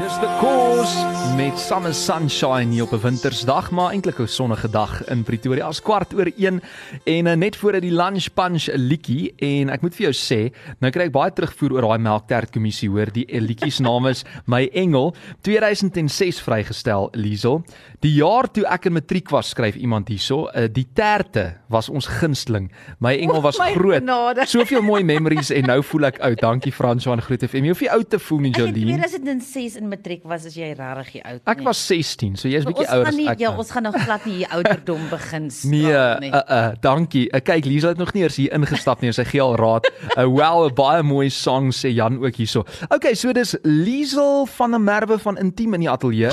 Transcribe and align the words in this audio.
Dis 0.00 0.14
the 0.16 0.30
cause 0.40 0.96
met 1.36 1.58
Summer 1.58 1.92
Sunshine 1.94 2.72
hier 2.72 2.82
op 2.82 2.92
'n 2.92 3.00
wintersdag, 3.00 3.70
maar 3.70 3.90
eintlik 3.92 4.18
'n 4.20 4.26
sonnige 4.26 4.70
dag 4.70 5.04
in 5.08 5.22
Pretoria. 5.22 5.66
As 5.66 5.82
kwart 5.82 6.14
oor 6.14 6.30
1 6.36 6.60
en 7.04 7.26
uh, 7.26 7.32
net 7.34 7.56
voor 7.56 7.80
die 7.80 7.90
lunch 7.92 8.26
punch 8.34 8.66
'n 8.68 8.78
liedjie 8.78 9.32
en 9.36 9.68
ek 9.70 9.80
moet 9.82 9.94
vir 9.94 10.10
jou 10.10 10.12
sê, 10.14 10.52
nou 10.80 10.90
kry 10.90 11.02
ek 11.02 11.12
baie 11.12 11.30
terugvoer 11.32 11.72
oor 11.72 11.80
daai 11.82 11.98
melktert 11.98 12.50
kommissie 12.50 12.88
hoor. 12.88 13.06
Die 13.12 13.26
liedjie 13.40 13.70
se 13.70 13.82
naam 13.82 14.06
is 14.06 14.24
My 14.46 14.68
Engel, 14.72 15.14
2006 15.42 16.40
vrygestel, 16.40 17.08
Liesel. 17.12 17.62
Die 18.00 18.14
jaar 18.14 18.50
toe 18.50 18.64
ek 18.66 18.86
in 18.86 18.92
matriek 18.92 19.30
was, 19.30 19.48
skryf 19.48 19.76
iemand 19.76 20.08
hierso, 20.08 20.48
uh, 20.54 20.66
die 20.72 20.86
terte 20.94 21.54
was 21.68 21.88
ons 21.88 22.06
gunsteling. 22.06 22.70
My 22.98 23.16
Engel 23.16 23.40
was 23.42 23.58
Oh, 23.60 23.64
my 23.66 23.72
groot. 23.74 24.00
genade. 24.02 24.46
Soveel 24.48 24.82
mooi 24.82 25.02
memories 25.04 25.50
en 25.50 25.64
nou 25.66 25.82
voel 25.82 26.04
ek 26.04 26.18
oud. 26.20 26.40
Dankie 26.40 26.72
Frans 26.72 27.04
van 27.04 27.20
Groot 27.22 27.44
FM. 27.44 27.62
Jy 27.64 27.68
hoef 27.68 27.80
nie 27.80 27.90
oud 27.90 28.08
te 28.10 28.18
voel 28.18 28.38
nie, 28.40 28.50
As 28.54 28.60
jy 28.60 28.66
Jolien. 28.66 28.86
2006 28.98 29.76
in 29.76 29.89
matriek 29.90 30.22
was, 30.24 30.46
as 30.48 30.56
jy 30.56 30.70
regtig 30.78 31.20
oud. 31.26 31.42
Ek 31.50 31.60
was 31.66 31.80
16, 31.90 32.36
so 32.40 32.48
jy's 32.48 32.64
bietjie 32.68 32.86
ons 32.86 32.94
ouer 32.94 33.04
gaan 33.04 33.12
as 33.12 33.18
nie, 33.18 33.26
ek. 33.32 33.42
Ja, 33.42 33.50
nou. 33.50 33.58
ons 33.64 33.70
gaan 33.74 33.86
nog 33.88 33.98
glad 34.04 34.26
nie 34.28 34.34
hier 34.40 34.54
ouderdom 34.56 35.02
begin 35.10 35.50
Nee, 35.50 35.82
straal 35.82 36.20
nie. 36.24 36.32
uh, 36.32 36.42
uh, 36.58 36.70
dankie. 36.80 37.26
Uh, 37.34 37.40
kyk, 37.44 37.64
Lisa 37.68 37.88
het 37.94 37.98
nog 38.00 38.12
nie 38.14 38.22
eers 38.24 38.36
hier 38.40 38.54
ingestap 38.56 39.02
nie. 39.04 39.12
Sy 39.12 39.24
gee 39.28 39.42
al 39.42 39.56
raad. 39.60 39.90
Uh, 40.16 40.24
wow, 40.30 40.64
'n 40.68 40.74
baie 40.74 41.02
mooi 41.02 41.28
song 41.30 41.70
sê 41.74 41.92
Jan 41.92 42.18
ook 42.24 42.34
hierso. 42.40 42.64
Okay, 42.88 43.14
so 43.14 43.32
dis 43.32 43.56
Liesel 43.64 44.46
van 44.56 44.74
'n 44.74 44.84
Merwe 44.84 45.18
van 45.18 45.38
Intiem 45.38 45.74
in 45.74 45.80
die 45.80 45.90
ateljee. 45.90 46.30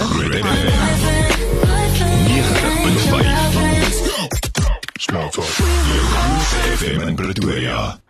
Small 5.00 5.30
Talk. 5.30 5.46
Jou 5.46 6.78
FM 6.78 7.08
in 7.08 7.16
Pretoria. 7.16 8.07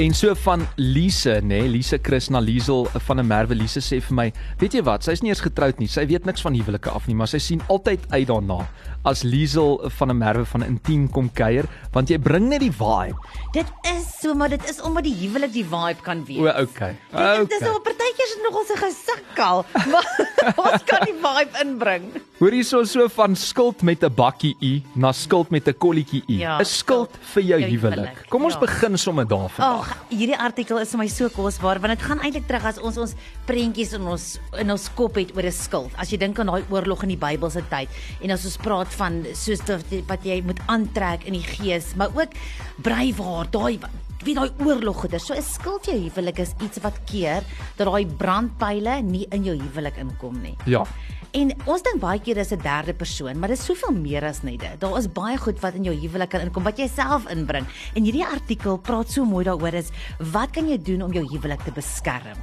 En 0.00 0.14
so 0.14 0.32
van 0.34 0.62
Lise, 0.76 1.40
nê, 1.42 1.58
nee, 1.60 1.68
Lise 1.68 1.98
Krishna 2.00 2.40
Liesel 2.40 2.86
van 3.04 3.18
'n 3.20 3.26
Merwe. 3.26 3.54
Lise 3.54 3.80
sê 3.80 4.00
vir 4.00 4.14
my, 4.14 4.32
weet 4.58 4.72
jy 4.72 4.82
wat, 4.82 5.04
sy's 5.04 5.20
nie 5.20 5.28
eers 5.28 5.44
getroud 5.44 5.78
nie. 5.78 5.86
Sy 5.86 6.06
weet 6.06 6.24
niks 6.24 6.40
van 6.40 6.54
huwelike 6.54 6.90
af 6.90 7.06
nie, 7.06 7.14
maar 7.14 7.28
sy 7.28 7.38
sien 7.38 7.60
altyd 7.68 8.00
uit 8.08 8.26
daarna 8.26 8.68
as 9.04 9.22
Liesel 9.22 9.80
van 9.98 10.10
'n 10.10 10.18
Merwe 10.18 10.44
van 10.44 10.62
Intiem 10.62 11.08
kom 11.10 11.30
kuier, 11.32 11.66
want 11.92 12.08
jy 12.08 12.18
bring 12.18 12.48
net 12.48 12.60
die 12.60 12.70
vibe. 12.72 13.16
Dit 13.52 13.66
is 13.82 14.06
so, 14.20 14.34
maar 14.34 14.48
dit 14.48 14.70
is 14.70 14.80
omdat 14.80 15.04
die 15.04 15.14
huwelik 15.14 15.52
die 15.52 15.64
vibe 15.64 16.02
kan 16.02 16.24
wees. 16.24 16.38
O, 16.38 16.46
okay. 16.62 16.96
Dit 17.10 17.50
is 17.52 17.60
Okay. 17.62 17.74
op 17.74 17.82
partykeer 17.84 18.26
is 18.26 18.34
dit 18.34 18.42
nogal 18.42 18.64
so 18.64 18.74
gesukkel, 18.74 19.64
maar 19.92 20.06
ons 20.72 20.82
kan 20.84 21.00
die 21.04 21.14
vibe 21.18 21.58
inbring. 21.64 22.04
Hoor 22.38 22.50
hierso 22.50 22.84
so 22.84 23.08
van 23.08 23.36
skuld 23.36 23.82
met 23.82 24.02
'n 24.02 24.14
bakkie 24.14 24.56
u 24.60 24.82
na 24.94 25.12
skuld 25.12 25.50
met 25.50 25.66
'n 25.68 25.74
kolletjie 25.78 26.22
u. 26.28 26.34
Ja, 26.38 26.58
'n 26.58 26.64
skuld 26.64 27.10
vir 27.34 27.42
jou 27.42 27.60
jou 27.60 27.70
huwelik, 27.70 28.28
Kom 28.28 28.44
ons 28.44 28.54
ja. 28.54 28.60
begin 28.60 28.98
sommer 28.98 29.26
daar 29.26 29.48
vandag. 29.50 29.90
Ag, 29.90 29.96
hierdie 30.10 30.38
artikel 30.38 30.78
is 30.78 30.90
vir 30.90 30.98
my 30.98 31.06
so 31.08 31.28
kosbaar 31.28 31.80
want 31.80 31.98
dit 31.98 32.02
gaan 32.02 32.18
eintlik 32.20 32.46
terug 32.46 32.64
as 32.64 32.78
ons 32.78 32.96
ons 32.98 33.14
prentjies 33.46 33.92
in 33.92 34.02
ons 34.06 34.38
in 34.58 34.70
ons 34.70 34.88
kop 34.94 35.14
het 35.16 35.36
oor 35.36 35.44
'n 35.44 35.52
skuld. 35.52 35.90
As 35.98 36.10
jy 36.10 36.18
dink 36.18 36.38
aan 36.38 36.46
daai 36.46 36.64
oorlog 36.70 37.02
in 37.02 37.08
die 37.08 37.16
Bybelse 37.16 37.62
tyd 37.68 37.88
en 38.22 38.30
as 38.30 38.44
ons 38.44 38.56
praat 38.56 38.91
van 38.98 39.22
soos 39.34 39.64
wat 40.06 40.24
jy 40.24 40.42
moet 40.44 40.60
aantrek 40.66 41.24
in 41.24 41.32
die 41.38 41.46
gees, 41.46 41.94
maar 41.96 42.10
ook 42.16 42.34
breiwaar, 42.82 43.50
daai 43.50 43.78
wie 44.22 44.34
daai 44.38 44.50
oorlog 44.62 45.02
goeder. 45.02 45.20
So 45.20 45.34
'n 45.34 45.42
skuld 45.42 45.86
jou 45.86 45.98
huwelik 45.98 46.38
is 46.38 46.54
iets 46.62 46.78
wat 46.82 46.94
keer 47.04 47.42
dat 47.76 47.86
daai 47.86 48.06
brandpyle 48.06 49.02
nie 49.02 49.26
in 49.30 49.44
jou 49.44 49.56
huwelik 49.56 49.96
inkom 49.96 50.40
nie. 50.42 50.56
Ja. 50.64 50.86
En 51.32 51.48
ons 51.64 51.82
dink 51.82 52.00
baie 52.00 52.20
keer 52.20 52.34
dis 52.34 52.52
'n 52.52 52.60
derde 52.62 52.92
persoon, 52.92 53.38
maar 53.38 53.48
dit 53.48 53.58
is 53.58 53.64
soveel 53.64 53.92
meer 53.92 54.24
as 54.24 54.42
net 54.42 54.60
dit. 54.60 54.80
Daar 54.80 54.98
is 54.98 55.12
baie 55.12 55.36
goed 55.38 55.60
wat 55.60 55.74
in 55.74 55.84
jou 55.84 55.94
huwelik 55.94 56.28
kan 56.30 56.40
inkom 56.40 56.62
wat 56.62 56.78
jy 56.78 56.88
self 56.88 57.28
inbring. 57.28 57.66
En 57.94 58.04
hierdie 58.04 58.24
artikel 58.24 58.76
praat 58.78 59.10
so 59.10 59.24
mooi 59.24 59.44
daaroor 59.44 59.74
is 59.74 59.88
wat 60.18 60.50
kan 60.50 60.68
jy 60.68 60.78
doen 60.78 61.02
om 61.02 61.12
jou 61.12 61.24
huwelik 61.26 61.60
te 61.64 61.72
beskerm? 61.72 62.36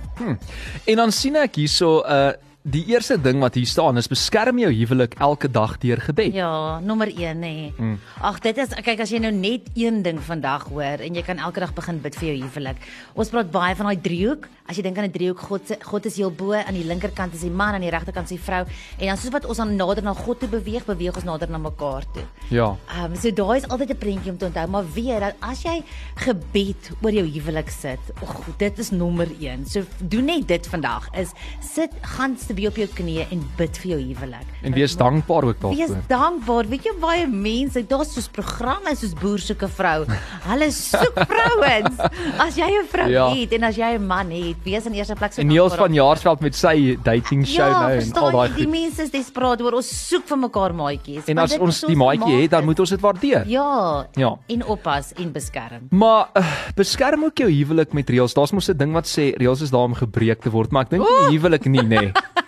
En 0.85 0.95
dan 0.95 1.11
sien 1.11 1.35
ek 1.35 1.55
hierso 1.55 2.01
uh 2.03 2.33
die 2.67 2.81
eerste 2.91 3.15
ding 3.15 3.39
wat 3.39 3.55
hier 3.55 3.67
staan 3.69 3.97
is 3.97 4.09
beskerm 4.11 4.57
jou 4.59 4.69
huwelik 4.73 5.13
elke 5.23 5.47
dag 5.47 5.77
deur 5.79 6.01
gebed. 6.03 6.33
Ja, 6.35 6.79
nommer 6.83 7.07
1 7.07 7.39
nê. 7.39 7.71
Nee. 7.71 7.97
Ag, 8.19 8.41
dit 8.43 8.57
is 8.59 8.73
kyk 8.83 8.99
as 9.05 9.13
jy 9.15 9.21
nou 9.23 9.31
net 9.31 9.69
een 9.79 10.01
ding 10.03 10.19
vandag 10.19 10.67
hoor 10.67 10.99
en 11.05 11.15
jy 11.15 11.23
kan 11.23 11.39
elke 11.39 11.63
dag 11.63 11.71
begin 11.77 12.01
bid 12.03 12.17
vir 12.19 12.33
jou 12.33 12.41
huwelik. 12.43 12.81
Ons 13.15 13.31
praat 13.31 13.51
baie 13.51 13.77
van 13.79 13.87
daai 13.87 14.01
driehoek. 14.03 14.49
As 14.69 14.77
jy 14.77 14.83
dink 14.85 14.99
aan 14.99 15.07
'n 15.07 15.11
driehoek, 15.11 15.39
God 15.39 15.67
se 15.67 15.77
God 15.81 16.05
is 16.05 16.17
heel 16.17 16.31
bo, 16.31 16.53
aan 16.53 16.75
die 16.75 16.83
linkerkant 16.83 17.33
is 17.33 17.41
die 17.41 17.49
man, 17.49 17.73
aan 17.73 17.81
die 17.81 17.89
regterkant 17.89 18.29
is 18.29 18.37
die 18.37 18.43
vrou. 18.43 18.65
En 18.99 19.07
dan 19.07 19.17
soos 19.17 19.31
wat 19.31 19.45
ons 19.45 19.57
dan 19.57 19.75
nader 19.75 20.03
na 20.03 20.13
God 20.13 20.39
toe 20.39 20.49
beweeg, 20.49 20.85
beweeg 20.85 21.15
ons 21.15 21.23
nader 21.23 21.49
na 21.49 21.57
mekaar 21.57 22.03
toe. 22.13 22.27
Ja. 22.49 22.75
Ehm 22.91 23.11
um, 23.11 23.15
so 23.15 23.31
daai 23.31 23.57
is 23.57 23.67
altyd 23.67 23.89
'n 23.91 23.97
prentjie 23.97 24.31
om 24.31 24.37
te 24.37 24.45
onthou, 24.45 24.67
maar 24.67 24.85
weet 24.93 25.19
dat 25.19 25.35
as 25.39 25.63
jy 25.63 25.81
gebed 26.15 26.91
oor 27.01 27.11
jou 27.11 27.25
huwelik 27.25 27.69
sit, 27.69 27.99
ag 28.21 28.57
dit 28.57 28.79
is 28.79 28.91
nommer 28.91 29.27
1. 29.39 29.65
So 29.65 29.83
doen 30.01 30.25
net 30.25 30.47
dit 30.47 30.67
vandag 30.67 31.07
is 31.13 31.31
sit 31.61 31.91
gaan 32.01 32.37
stewig 32.49 32.67
op 32.71 32.77
jou 32.81 32.87
knieë 32.97 33.25
en 33.31 33.41
bid 33.57 33.77
vir 33.77 33.91
jou 33.91 33.99
huwelik. 34.01 34.45
En 34.63 34.73
wees 34.73 34.95
dankbaar 34.97 35.43
ook 35.43 35.61
Wees 35.61 35.77
daarvoor. 35.89 36.03
dankbaar. 36.09 36.67
Weet 36.69 36.83
jy 36.83 36.93
baie 36.99 37.27
mense, 37.27 37.83
daar's 37.87 38.13
soos 38.13 38.27
programme 38.27 38.95
soos 38.95 39.13
boer 39.13 39.39
soek 39.39 39.61
'n 39.63 39.69
vrou. 39.69 40.05
Hulle 40.49 40.71
soek 40.71 41.13
vrouens. 41.31 41.99
As 42.39 42.55
jy 42.57 42.67
'n 42.81 42.87
vrou 42.87 43.09
Ja. 43.09 43.29
het 43.29 43.53
en 43.53 43.63
as 43.63 43.75
jy 43.75 43.93
'n 43.97 44.05
man 44.07 44.29
het, 44.31 44.55
wees 44.63 44.85
in 44.85 44.93
eerste 44.93 45.15
plek 45.15 45.33
so 45.33 45.41
En 45.41 45.47
Niels 45.47 45.69
dankbaar 45.71 45.87
van 45.87 45.93
Jaarsveld 45.95 46.39
met 46.41 46.55
sy 46.55 46.97
dating 47.03 47.45
show 47.47 47.57
ja, 47.69 47.87
nou 47.87 47.91
en 47.99 48.13
al 48.13 48.31
daai 48.31 48.49
jy, 48.49 48.55
die 48.55 48.63
goed. 48.65 48.71
mense 48.73 49.01
is 49.03 49.11
desperaat 49.11 49.61
oor 49.61 49.73
ons 49.73 50.07
soek 50.09 50.25
vir 50.27 50.37
mekaar 50.37 50.73
maatjies. 50.73 51.25
En 51.27 51.37
as 51.37 51.57
ons 51.57 51.81
die 51.81 51.95
maatjie 51.95 52.41
het, 52.41 52.51
dan 52.51 52.65
moet 52.65 52.79
ons 52.79 52.89
dit 52.89 52.99
waardeer. 53.01 53.43
Ja. 53.47 54.07
Ja. 54.15 54.35
En 54.47 54.65
oppas 54.65 55.13
en 55.13 55.31
beskerm. 55.31 55.87
Maar 55.91 56.29
uh, 56.35 56.45
beskerm 56.75 57.23
ook 57.23 57.37
jou 57.37 57.49
huwelik 57.51 57.93
met 57.93 58.09
reëls. 58.09 58.33
Daar's 58.33 58.51
mos 58.51 58.69
'n 58.69 58.77
ding 58.77 58.93
wat 58.93 59.05
sê 59.07 59.35
reëls 59.37 59.61
is 59.61 59.69
daar 59.71 59.83
om 59.85 59.93
gebreek 59.93 60.41
te 60.41 60.49
word, 60.49 60.71
maar 60.71 60.83
ek 60.83 60.89
dink 60.89 61.03
nie 61.03 61.37
huwelik 61.37 61.65
nie, 61.65 61.81
nê. 61.81 61.87
Nee. 61.99 62.11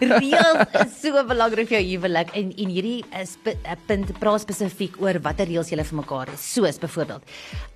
Reëls 0.00 0.76
is 0.80 0.94
so 1.02 1.22
belangrik 1.28 1.68
vir 1.68 1.80
jou 1.80 1.86
huwelik 1.94 2.30
en 2.38 2.50
en 2.56 2.70
hierdie 2.72 3.04
is 3.20 3.36
'n 3.44 3.76
punt 3.86 4.12
praat 4.20 4.40
spesifiek 4.40 4.96
oor 5.00 5.18
watter 5.20 5.46
reëls 5.46 5.70
jy 5.70 5.76
vir 5.76 5.98
mekaar 5.98 6.26
het. 6.30 6.38
Soos 6.40 6.78
byvoorbeeld, 6.78 7.22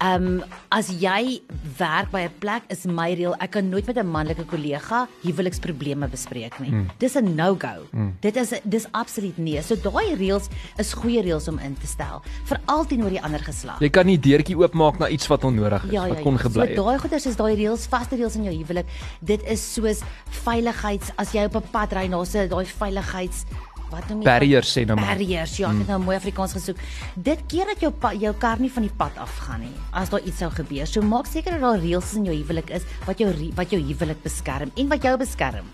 ehm 0.01 0.27
um, 0.27 0.43
as 0.71 0.89
jy 0.89 1.43
werk 1.79 2.11
by 2.11 2.25
'n 2.25 2.33
plek 2.41 2.63
is 2.71 2.87
my 2.87 3.15
reël 3.15 3.35
ek 3.41 3.51
kan 3.51 3.69
nooit 3.69 3.87
met 3.87 3.97
'n 3.99 4.07
manlike 4.07 4.45
kollega 4.47 5.07
huweliksprobleme 5.23 6.09
bespreek 6.09 6.59
nie. 6.61 6.71
Mm. 6.71 6.91
Dis 6.99 7.17
'n 7.17 7.35
no-go. 7.37 7.87
Mm. 7.93 8.17
Dit 8.21 8.37
is 8.37 8.55
dis 8.65 8.87
absoluut 8.93 9.37
nee. 9.39 9.63
So 9.63 9.77
daai 9.77 10.17
reëls 10.17 10.49
is 10.79 10.93
goeie 10.95 11.23
reëls 11.23 11.49
om 11.49 11.59
in 11.59 11.77
te 11.77 11.87
stel, 11.87 12.23
veral 12.45 12.85
teenoor 12.87 13.11
die 13.11 13.23
ander 13.23 13.41
geslag. 13.41 13.81
Jy 13.81 13.91
kan 13.91 14.07
nie 14.07 14.19
deurtjie 14.19 14.57
oopmaak 14.57 14.99
na 14.99 15.09
iets 15.09 15.27
wat 15.27 15.45
onnodig 15.45 15.85
is, 15.85 15.91
Ja, 15.91 16.07
ja, 16.07 16.15
wat 16.15 16.23
kon 16.23 16.35
ja. 16.35 16.41
gebly 16.41 16.67
So 16.75 16.83
daai 16.83 16.99
goeders 16.99 17.27
is 17.27 17.37
daai 17.37 17.55
reëls, 17.55 17.87
vaste 17.89 18.17
reëls 18.17 18.37
in 18.37 18.45
jou 18.45 18.55
huwelik. 18.55 18.87
Dit 19.21 19.43
is 19.45 19.61
soos 19.75 20.01
veiligheids 20.45 21.11
as 21.17 21.33
jy 21.33 21.45
op 21.45 21.57
'n 21.57 21.69
pad 21.71 21.93
ry 21.93 22.07
se 22.25 22.47
daai 22.49 22.65
veiligheids 22.71 23.47
wat 23.91 24.09
noem 24.09 24.23
jy 24.23 24.29
Barriers 24.29 24.71
sê 24.77 24.85
nou 24.89 24.97
maar. 24.99 25.13
Barriers, 25.13 25.57
ja, 25.61 25.71
ek 25.73 25.83
het 25.83 25.93
nou 25.93 26.01
mooi 26.07 26.17
Afrikaans 26.17 26.55
gesoek. 26.57 26.81
Dit 27.27 27.45
keer 27.51 27.69
dat 27.73 27.83
jou 27.85 27.91
pa, 27.93 28.13
jou 28.19 28.33
kar 28.41 28.63
nie 28.63 28.71
van 28.73 28.87
die 28.87 28.95
pad 29.03 29.19
af 29.23 29.35
gaan 29.47 29.65
nie 29.67 29.75
as 29.93 30.13
daar 30.13 30.25
iets 30.25 30.43
sou 30.43 30.51
gebeur. 30.55 30.89
So 30.91 31.03
maak 31.03 31.31
seker 31.31 31.57
dat 31.57 31.65
daar 31.67 31.83
reëls 31.83 32.15
in 32.19 32.29
jou 32.31 32.37
huwelik 32.37 32.73
is 32.79 32.87
wat 33.09 33.23
jou 33.23 33.31
wat 33.59 33.75
jou 33.75 33.81
huwelik 33.83 34.23
beskerm 34.25 34.73
en 34.75 34.91
wat 34.95 35.07
jou 35.07 35.17
beskerm. 35.21 35.71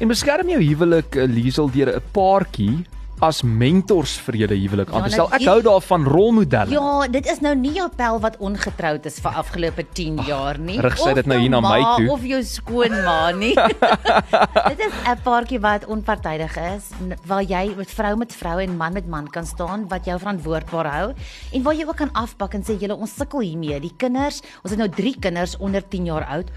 En 0.00 0.08
beskerm 0.08 0.48
jou 0.48 0.60
huwelik 0.62 1.16
uh, 1.16 1.28
Liesel 1.28 1.70
deur 1.72 1.94
'n 1.96 2.02
paartjie 2.12 2.84
as 3.20 3.42
mentors 3.44 4.14
vir 4.24 4.34
julle 4.42 4.56
huwelik 4.56 4.90
aan 4.92 5.02
Ja, 5.02 5.04
te 5.04 5.10
stel. 5.12 5.26
nou, 5.28 5.34
Ek 5.34 5.40
hier- 5.40 5.50
hou 5.50 5.62
daarvan 5.62 6.04
rolmodelle. 6.08 6.70
Ja, 6.72 7.06
dit 7.08 7.26
is 7.26 7.40
nou 7.40 7.54
nie 7.54 7.72
jou 7.72 7.88
pel 7.96 8.18
wat 8.20 8.36
ongetroud 8.38 9.06
is 9.06 9.18
vir 9.20 9.32
afgelope 9.32 9.84
10 9.92 10.16
jaar 10.26 10.58
nie. 10.58 10.78
rig 10.80 10.96
sy 10.98 11.12
dit 11.14 11.26
nou 11.26 11.38
hier 11.38 11.50
na 11.50 11.60
my 11.60 11.80
toe? 11.96 12.08
Of 12.10 12.22
jou 12.24 12.42
skoonma 12.42 13.32
nie. 13.36 13.54
dit 14.72 14.80
is 14.80 14.92
'n 15.06 15.18
paartjie 15.22 15.60
wat 15.60 15.84
onpartydig 15.86 16.56
is, 16.76 16.90
waar 17.26 17.42
jy 17.42 17.74
met 17.76 17.90
vrou 17.90 18.16
met 18.16 18.32
vrou 18.32 18.58
en 18.62 18.76
man 18.76 18.92
met 18.92 19.06
man 19.08 19.28
kan 19.28 19.46
staan 19.46 19.88
wat 19.88 20.04
jou 20.04 20.18
verantwoordbaar 20.18 20.86
hou 20.92 21.12
en 21.52 21.62
waar 21.62 21.74
jy 21.74 21.84
ook 21.84 21.96
kan 21.96 22.10
afpak 22.12 22.54
en 22.54 22.62
sê 22.62 22.78
julle 22.80 22.96
ons 22.96 23.14
sukkel 23.14 23.40
hiermee. 23.40 23.80
Die 23.80 23.94
kinders, 23.96 24.42
ons 24.64 24.70
het 24.70 24.78
nou 24.78 24.88
3 24.88 25.16
kinders 25.20 25.56
onder 25.58 25.82
10 25.88 26.04
jaar 26.06 26.24
oud. 26.24 26.48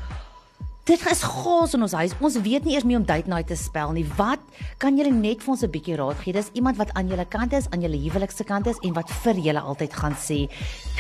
Dit 0.84 1.00
is 1.08 1.22
chaos 1.24 1.72
in 1.78 1.86
ons 1.86 1.94
huis. 1.96 2.12
Ons 2.20 2.36
weet 2.44 2.66
nie 2.68 2.74
eers 2.76 2.84
meer 2.84 2.98
om 3.00 3.06
date 3.08 3.30
night 3.32 3.48
te 3.48 3.56
spel 3.56 3.94
nie. 3.96 4.02
Wat 4.18 4.42
kan 4.84 4.98
julle 5.00 5.14
net 5.16 5.40
vir 5.40 5.52
ons 5.54 5.62
'n 5.64 5.72
bietjie 5.72 5.96
raad 5.96 6.18
gee? 6.20 6.34
Dis 6.34 6.50
iemand 6.60 6.76
wat 6.76 6.92
aan 7.00 7.08
julle 7.08 7.24
kant 7.24 7.54
is, 7.54 7.70
aan 7.72 7.80
julle 7.80 7.96
huwelikse 7.96 8.44
kant 8.44 8.68
is 8.68 8.76
en 8.84 8.92
wat 8.94 9.10
vir 9.24 9.34
julle 9.36 9.62
altyd 9.62 9.94
gaan 9.94 10.12
sê, 10.12 10.50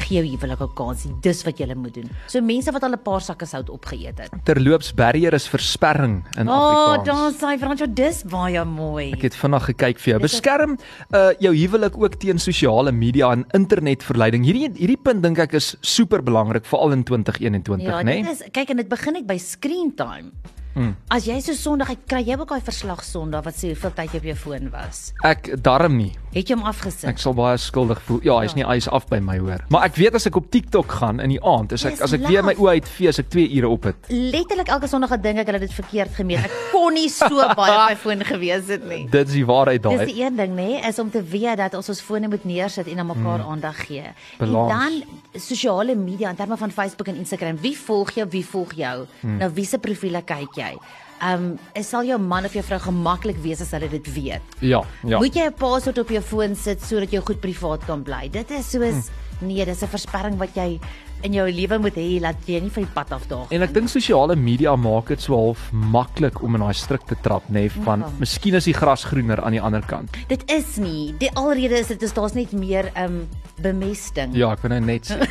gee 0.07 0.23
jou 0.23 0.23
huwelik 0.23 0.61
'n 0.61 0.73
kans. 0.73 1.03
Dis 1.21 1.43
wat 1.43 1.57
julle 1.57 1.75
moet 1.75 1.93
doen. 1.95 2.09
So 2.27 2.39
mense 2.39 2.71
wat 2.71 2.81
al 2.83 2.93
'n 2.93 3.03
paar 3.03 3.19
sakke 3.19 3.45
sout 3.45 3.69
opgeëet 3.69 4.17
het. 4.19 4.31
Terloops 4.45 4.93
barrier 4.95 5.33
is 5.33 5.47
versperring 5.49 6.23
in 6.37 6.47
oh, 6.47 6.53
Afrikaans. 6.95 7.39
daar 7.39 7.55
sê 7.55 7.59
Fransjo, 7.59 7.85
dis 7.93 8.23
baie 8.23 8.63
mooi. 8.63 9.11
Ek 9.11 9.21
het 9.23 9.35
vinnig 9.35 9.65
gekyk 9.65 9.99
vir 9.99 10.11
jou. 10.13 10.19
Beskerm 10.21 10.77
uh 11.11 11.33
jou 11.41 11.53
huwelik 11.53 11.97
ook 11.97 12.15
teen 12.19 12.39
sosiale 12.39 12.91
media 12.93 13.31
en 13.33 13.45
internetverleiding. 13.51 14.45
Hierdie 14.45 14.71
hierdie 14.79 15.01
punt 15.03 15.21
dink 15.23 15.39
ek 15.39 15.53
is 15.55 15.75
super 15.81 16.21
belangrik 16.23 16.63
veral 16.65 16.93
in 16.93 17.03
2021, 17.03 17.81
Ja, 17.85 18.01
né? 18.01 18.23
dit 18.23 18.31
is 18.31 18.43
kyk 18.53 18.69
en 18.69 18.77
dit 18.77 18.87
begin 18.87 19.13
net 19.13 19.27
by 19.27 19.37
screen 19.73 19.95
time. 19.95 20.31
Mm. 20.75 20.95
As 21.09 21.27
jy 21.27 21.37
so 21.41 21.53
Sondag 21.53 21.89
uit 21.93 22.05
kry 22.09 22.23
jy 22.25 22.37
ook 22.37 22.49
daai 22.49 22.65
verslag 22.65 23.03
Sondag 23.05 23.45
wat 23.45 23.57
sê 23.57 23.73
hoeveel 23.73 23.93
tyd 23.97 24.13
jy 24.13 24.21
op 24.21 24.27
jou 24.31 24.37
foon 24.45 24.69
was. 24.73 25.11
Ek 25.25 25.53
darm 25.61 25.97
nie. 25.97 26.13
Het 26.33 26.49
jy 26.49 26.55
hom 26.57 26.65
afgesit? 26.65 27.05
Ek 27.11 27.19
sal 27.21 27.35
baie 27.37 27.57
skuldig 27.61 27.99
voel. 28.07 28.19
Ja, 28.25 28.39
hy's 28.41 28.55
nie 28.57 28.65
hy's 28.65 28.87
af 28.89 29.05
by 29.11 29.19
my 29.21 29.35
hoor. 29.37 29.61
Maar 29.73 29.85
ek 29.85 29.99
weet 30.01 30.15
as 30.17 30.25
ek 30.25 30.39
op 30.39 30.47
TikTok 30.53 30.89
gaan 30.99 31.21
in 31.21 31.29
die 31.35 31.41
aand, 31.45 31.75
is 31.77 31.83
ek 31.85 31.99
Dis 31.99 32.05
as 32.07 32.15
ek 32.17 32.23
weer 32.25 32.41
my 32.41 32.55
laat. 32.55 32.63
oë 32.63 32.73
uitvee, 32.79 33.11
as 33.11 33.19
ek 33.21 33.29
2 33.35 33.51
ure 33.59 33.69
op 33.69 33.85
het. 33.91 34.09
Letterlik 34.09 34.71
elke 34.73 34.89
Sondag 34.89 35.13
gedink 35.13 35.43
ek 35.43 35.51
hulle 35.51 35.61
het 35.61 35.67
dit 35.67 35.75
verkeerd 35.77 36.17
gemeet. 36.17 36.47
Ek 36.49 36.55
kon 36.71 36.97
nie 36.97 37.05
so 37.13 37.29
baie 37.53 37.75
op 37.75 37.91
my 37.91 37.99
foon 38.05 38.25
gewees 38.25 38.65
het 38.73 38.87
nie. 38.89 39.03
Dit 39.13 39.29
is 39.29 39.37
die 39.37 39.45
waarheid 39.45 39.85
Dis 39.85 40.01
daai. 40.01 40.09
die 40.09 40.23
een 40.23 40.41
ding 40.41 40.57
nê, 40.57 40.69
is 40.89 40.99
om 41.03 41.13
te 41.13 41.21
weet 41.21 41.61
dat 41.61 41.77
ons 41.77 41.93
ons 41.93 42.01
fone 42.01 42.31
moet 42.33 42.49
neersit 42.49 42.89
en 42.89 43.05
aan 43.05 43.11
mekaar 43.13 43.43
mm. 43.43 43.53
aandag 43.53 43.85
gee. 43.85 44.09
Balans. 44.41 44.73
En 44.73 44.99
dan 45.33 45.41
sosiale 45.41 45.95
media 45.95 46.33
in 46.33 46.41
terme 46.41 46.57
van 46.57 46.71
Facebook 46.73 47.13
en 47.13 47.21
Instagram, 47.21 47.61
wie 47.61 47.77
volg 47.77 48.17
jou, 48.17 48.27
wie 48.33 48.45
volg 48.45 48.73
jou? 48.73 49.05
Mm. 49.21 49.37
Nou 49.37 49.53
wie 49.53 49.69
se 49.69 49.77
profiele 49.77 50.25
kyk 50.25 50.57
jy? 50.57 50.73
Um, 51.23 51.57
is 51.75 51.87
sal 51.87 52.03
jou 52.03 52.17
man 52.19 52.43
of 52.45 52.53
jou 52.53 52.63
vrou 52.63 52.79
gemaklik 52.79 53.37
wees 53.43 53.61
as 53.61 53.71
hulle 53.71 53.87
dit 53.89 54.13
weet? 54.13 54.41
Ja, 54.59 54.81
ja. 55.07 55.19
Moet 55.19 55.33
jy 55.35 55.45
'n 55.47 55.53
paswoord 55.53 55.97
op 55.99 56.09
jou 56.09 56.21
foon 56.21 56.55
sit 56.55 56.81
sodat 56.81 57.11
jy 57.11 57.19
goed 57.21 57.39
privaat 57.39 57.85
kan 57.85 58.03
bly? 58.03 58.27
Dit 58.29 58.51
is 58.51 58.69
soos 58.71 59.09
Hm. 59.39 59.47
nee, 59.47 59.65
dis 59.65 59.81
'n 59.83 59.87
versperring 59.87 60.37
wat 60.37 60.53
jy 60.55 60.79
in 61.23 61.33
jou 61.33 61.49
lewe 61.51 61.77
moet 61.79 61.95
hê 61.95 62.19
dat 62.19 62.35
jy 62.45 62.59
nie 62.59 62.69
van 62.69 62.83
die 62.83 62.91
pad 62.93 63.09
afdaag. 63.11 63.47
En 63.51 63.61
ek 63.61 63.73
dink 63.73 63.87
sosiale 63.87 64.35
media 64.35 64.75
maak 64.75 65.07
dit 65.07 65.21
so 65.21 65.33
half 65.35 65.71
maklik 65.71 66.41
om 66.43 66.55
in 66.55 66.61
daai 66.61 66.73
struik 66.73 67.05
te 67.07 67.15
trap, 67.21 67.43
nê, 67.49 67.53
nee, 67.53 67.69
van 67.69 67.99
Ja. 67.99 68.09
miskien 68.19 68.55
is 68.55 68.65
die 68.65 68.73
gras 68.73 69.05
groener 69.05 69.41
aan 69.41 69.51
die 69.51 69.61
ander 69.61 69.81
kant. 69.85 70.09
Dit 70.27 70.51
is 70.51 70.77
nie. 70.77 71.13
Die 71.19 71.31
alrede 71.35 71.79
is 71.79 71.87
dit 71.87 72.01
is 72.03 72.11
daar's 72.13 72.33
net 72.33 72.51
meer 72.51 72.91
um 72.97 73.27
bemesting. 73.61 74.35
Ja, 74.35 74.51
ek 74.51 74.61
wil 74.61 74.71
nou 74.71 74.81
net 74.81 75.05
sê. 75.11 75.27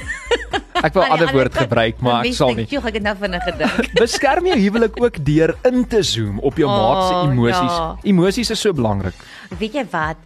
Ek 0.82 0.92
die 0.96 1.02
ander 1.14 1.30
woord 1.32 1.54
gebruik, 1.54 2.00
maar 2.02 2.24
ek 2.26 2.34
sal 2.34 2.54
nie. 2.58 2.66
Joh, 2.66 2.82
ek 2.86 2.94
het 2.98 3.02
nou 3.06 3.14
vinnig 3.20 3.42
gedink. 3.46 3.92
Beskerm 4.02 4.46
jou 4.46 4.58
huwelik 4.58 4.96
ook 5.02 5.24
deur 5.24 5.54
in 5.68 5.84
te 5.86 6.02
zoom 6.02 6.38
op 6.42 6.56
jou 6.58 6.66
Oh, 6.68 6.76
maat 6.76 7.08
se 7.08 7.14
emosies. 7.30 7.76
ja. 7.78 7.96
Emosies 8.02 8.50
is 8.50 8.60
so 8.60 8.72
belangrik. 8.72 9.14
Weet 9.58 9.72
jy 9.74 9.84
wat? 9.92 10.16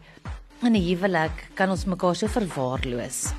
In 0.62 0.72
'n 0.72 0.80
huwelik 0.88 1.50
kan 1.54 1.70
ons 1.70 1.84
mekaar 1.84 2.14
so 2.16 2.26
verwaarloos. 2.26 3.32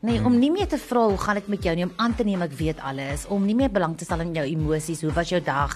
Nee, 0.00 0.16
om 0.24 0.32
nie 0.40 0.48
meer 0.48 0.64
te 0.64 0.78
vra 0.80 1.02
hoe 1.10 1.18
gaan 1.20 1.36
dit 1.36 1.48
met 1.52 1.66
jou 1.66 1.72
nie, 1.76 1.84
om 1.84 1.90
aan 2.00 2.14
te 2.16 2.24
neem 2.24 2.40
ek 2.40 2.54
weet 2.56 2.78
alles, 2.88 3.26
om 3.28 3.42
nie 3.44 3.52
meer 3.52 3.68
belang 3.68 3.98
te 4.00 4.06
stel 4.06 4.22
in 4.24 4.30
jou 4.32 4.46
emosies, 4.48 5.02
hoe 5.04 5.10
was 5.12 5.28
jou 5.28 5.42
dag? 5.44 5.74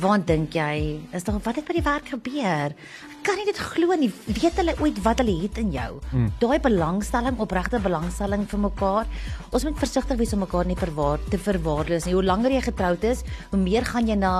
Waaraan 0.00 0.24
dink 0.24 0.56
jy? 0.56 0.94
Is 1.12 1.26
daar 1.26 1.36
wat 1.44 1.58
het 1.60 1.66
by 1.68 1.76
die 1.76 1.82
werk 1.84 2.08
gebeur? 2.14 2.72
Ek 2.72 3.20
kan 3.28 3.36
nie 3.36 3.44
dit 3.44 3.60
glo 3.60 3.92
nie. 4.00 4.08
Weet 4.24 4.56
hulle 4.62 4.72
ooit 4.80 5.02
wat 5.04 5.20
hulle 5.20 5.34
het 5.42 5.60
in 5.60 5.74
jou? 5.76 5.90
Hmm. 6.14 6.30
Daai 6.40 6.56
belangstelling, 6.64 7.36
opregte 7.44 7.82
belangstelling 7.84 8.46
vir 8.48 8.62
mekaar. 8.62 9.10
Ons 9.52 9.68
moet 9.68 9.84
versigtig 9.84 10.16
wees 10.22 10.32
om 10.32 10.40
mekaar 10.46 10.64
nie 10.70 10.78
verwaar 10.78 11.20
te 11.28 11.36
verwaarloos 11.36 12.08
nie. 12.08 12.16
Hoe 12.16 12.24
langer 12.24 12.56
jy 12.56 12.64
getroud 12.70 13.04
is, 13.04 13.20
hoe 13.52 13.60
meer 13.60 13.84
gaan 13.84 14.08
jy 14.08 14.16
na 14.16 14.32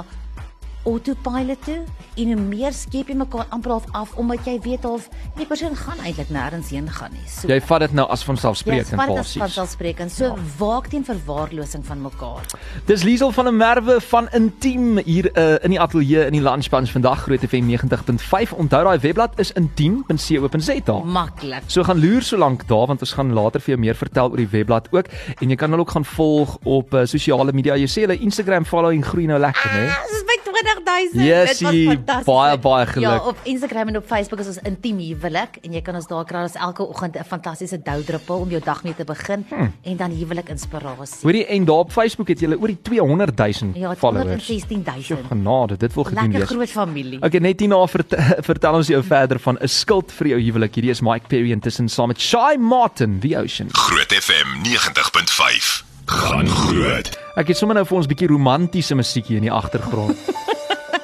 autopilot 0.89 1.61
toe 1.65 1.79
en 2.19 2.33
hoe 2.33 2.41
meer 2.41 2.73
skep 2.75 3.11
jy 3.13 3.17
mekaar 3.21 3.47
amper 3.55 3.75
half 3.77 3.87
af 3.95 4.15
omdat 4.19 4.47
jy 4.49 4.57
weet 4.65 4.87
half 4.89 5.09
die 5.39 5.47
persoon 5.47 5.77
gaan 5.79 6.01
eintlik 6.05 6.31
nêrens 6.35 6.71
heen 6.75 6.89
gaan 6.91 7.13
nie. 7.15 7.25
So 7.31 7.49
Jy 7.51 7.61
vat 7.69 7.85
dit 7.87 7.95
nou 7.99 8.07
as 8.11 8.25
vanselfsprekend 8.27 8.91
Ja, 8.97 9.07
basies. 9.07 9.37
vanselfsprekend. 9.43 10.13
So 10.15 10.33
ja. 10.33 10.35
waak 10.59 10.89
teen 10.93 11.05
verwaarlosing 11.05 11.85
van 11.87 12.03
mekaar. 12.03 12.43
Dis 12.89 13.05
Liesel 13.07 13.33
van 13.37 13.45
der 13.51 13.55
Merwe 13.55 14.01
van 14.09 14.29
Intiem 14.35 14.99
hier 15.05 15.31
uh, 15.39 15.57
in 15.65 15.71
die 15.77 15.81
ateljee 15.81 16.27
in 16.27 16.33
die 16.39 16.43
Lunch 16.43 16.69
Bunch 16.73 16.91
vandag 16.97 17.23
Groot 17.27 17.45
FM 17.49 17.69
90.5. 17.71 18.57
Onthou 18.59 18.83
daai 18.89 18.99
webblad 19.05 19.39
is 19.39 19.53
intiem.co.za. 19.53 20.99
Maklik. 21.05 21.63
So 21.67 21.83
gaan 21.85 22.01
loer 22.01 22.23
so 22.23 22.37
lank 22.39 22.67
daar 22.69 22.87
want 22.87 23.01
ons 23.05 23.13
gaan 23.13 23.33
later 23.37 23.61
vir 23.61 23.75
jou 23.75 23.81
meer 23.81 23.95
vertel 23.99 24.31
oor 24.33 24.41
die 24.41 24.49
webblad 24.53 24.89
ook 24.95 25.07
en 25.41 25.51
jy 25.53 25.57
kan 25.61 25.71
hulle 25.71 25.85
ook 25.85 25.91
gaan 25.97 26.05
volg 26.05 26.57
op 26.65 26.95
uh, 26.95 27.05
sosiale 27.07 27.53
media. 27.53 27.77
Jy 27.77 27.89
sê 27.91 28.07
hulle 28.07 28.19
Instagram 28.25 28.65
following 28.69 29.05
groei 29.07 29.27
nou 29.31 29.39
lekker, 29.41 29.71
né? 29.77 30.18
Ah, 30.59 30.65
Dis 30.65 30.83
by 30.85 31.09
20000. 31.13 31.25
Jessie, 31.25 31.99
baie, 32.25 32.59
baie 32.59 32.87
geluk. 32.87 33.09
Ja, 33.09 33.19
op 33.29 33.39
Instagram 33.43 33.89
en 33.89 33.97
op 33.97 34.07
Facebook 34.07 34.41
is 34.41 34.47
ons 34.47 34.59
intiem 34.67 34.99
huwelik 34.99 35.59
en 35.63 35.73
jy 35.73 35.83
kan 35.85 35.95
ons 35.95 36.07
daar 36.11 36.25
kry 36.27 36.43
as 36.47 36.57
elke 36.59 36.83
oggend 36.83 37.17
'n 37.17 37.25
fantastiese 37.25 37.79
doudruppel 37.83 38.41
om 38.41 38.51
jou 38.51 38.61
dag 38.65 38.83
mee 38.83 38.95
te 38.95 39.05
begin 39.05 39.45
hmm. 39.49 39.73
en 39.83 39.97
dan 39.97 40.11
huwelik 40.11 40.49
inspirasie. 40.49 41.23
Hoorie 41.23 41.47
en 41.47 41.65
daar 41.65 41.85
op 41.87 41.93
Facebook 41.93 42.29
het 42.29 42.41
jy 42.41 42.53
oor 42.55 42.67
die 42.67 42.83
200 42.83 43.37
000 43.37 43.73
Ja, 43.75 43.95
followers. 43.95 44.47
216000. 44.47 45.27
Genade, 45.29 45.77
dit 45.77 45.95
wil 45.95 46.05
gedoen 46.05 46.23
Lekker 46.23 46.39
wees. 46.39 46.49
groot 46.49 46.71
familie. 46.71 47.23
Okay, 47.23 47.41
net 47.41 47.61
hierna 47.61 47.87
vert, 47.87 48.15
vertel 48.51 48.75
ons 48.75 48.87
jou 48.87 49.03
verder 49.03 49.39
van 49.39 49.59
'n 49.61 49.69
skuld 49.69 50.13
vir 50.13 50.27
jou 50.27 50.41
huwelik. 50.41 50.75
Hierdie 50.75 50.91
is 50.91 51.01
Mike 51.01 51.27
Perry 51.27 51.51
intussen 51.51 51.89
saam 51.89 52.09
met 52.09 52.21
Shy 52.21 52.57
Martin, 52.59 53.21
The 53.21 53.39
Ocean. 53.39 53.69
Groot 53.73 54.13
FM 54.13 54.63
90.5. 54.65 55.88
Gaan 56.09 56.49
groot. 56.49 57.11
Ek 57.37 57.51
het 57.53 57.57
sommer 57.57 57.77
nou 57.77 57.85
vir 57.87 57.97
ons 57.97 58.07
'n 58.07 58.13
bietjie 58.15 58.29
romantiese 58.29 58.95
musiekie 58.95 59.37
in 59.37 59.45
die 59.45 59.53
agtergrond. 59.53 60.17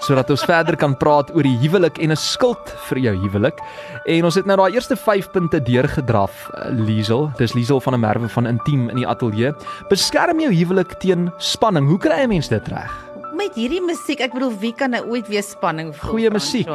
sodat 0.04 0.28
ons 0.32 0.44
verder 0.44 0.76
kan 0.76 0.94
praat 1.00 1.30
oor 1.34 1.46
die 1.46 1.56
huwelik 1.62 1.98
en 1.98 2.12
'n 2.12 2.16
skuld 2.16 2.72
vir 2.88 2.98
jou 2.98 3.14
huwelik. 3.24 3.58
En 4.06 4.24
ons 4.24 4.34
het 4.34 4.46
nou 4.46 4.56
daai 4.56 4.74
eerste 4.74 4.96
5 4.96 5.30
punte 5.32 5.60
deurgedraf, 5.60 6.50
uh, 6.52 6.68
Liesel. 6.70 7.32
Dis 7.38 7.54
Liesel 7.54 7.80
van 7.80 7.94
'n 7.94 8.00
Merwe 8.00 8.28
van 8.28 8.46
Intiem 8.46 8.88
in 8.88 8.96
die 8.96 9.06
ateljee. 9.06 9.54
Beskerm 9.88 10.40
jou 10.40 10.52
huwelik 10.52 10.98
teen 11.00 11.32
spanning. 11.38 11.86
Hoe 11.88 11.98
kry 11.98 12.24
'n 12.24 12.28
mens 12.28 12.48
dit 12.48 12.68
reg? 12.68 12.92
Met 13.34 13.54
hierdie 13.54 13.82
musiek, 13.82 14.20
ek 14.20 14.32
bedoel 14.32 14.52
wie 14.58 14.72
kan 14.72 14.90
nou 14.90 15.04
ooit 15.10 15.28
weer 15.28 15.42
spanning 15.42 15.96
voel? 15.96 16.10
Goeie 16.10 16.30
musiek. 16.30 16.68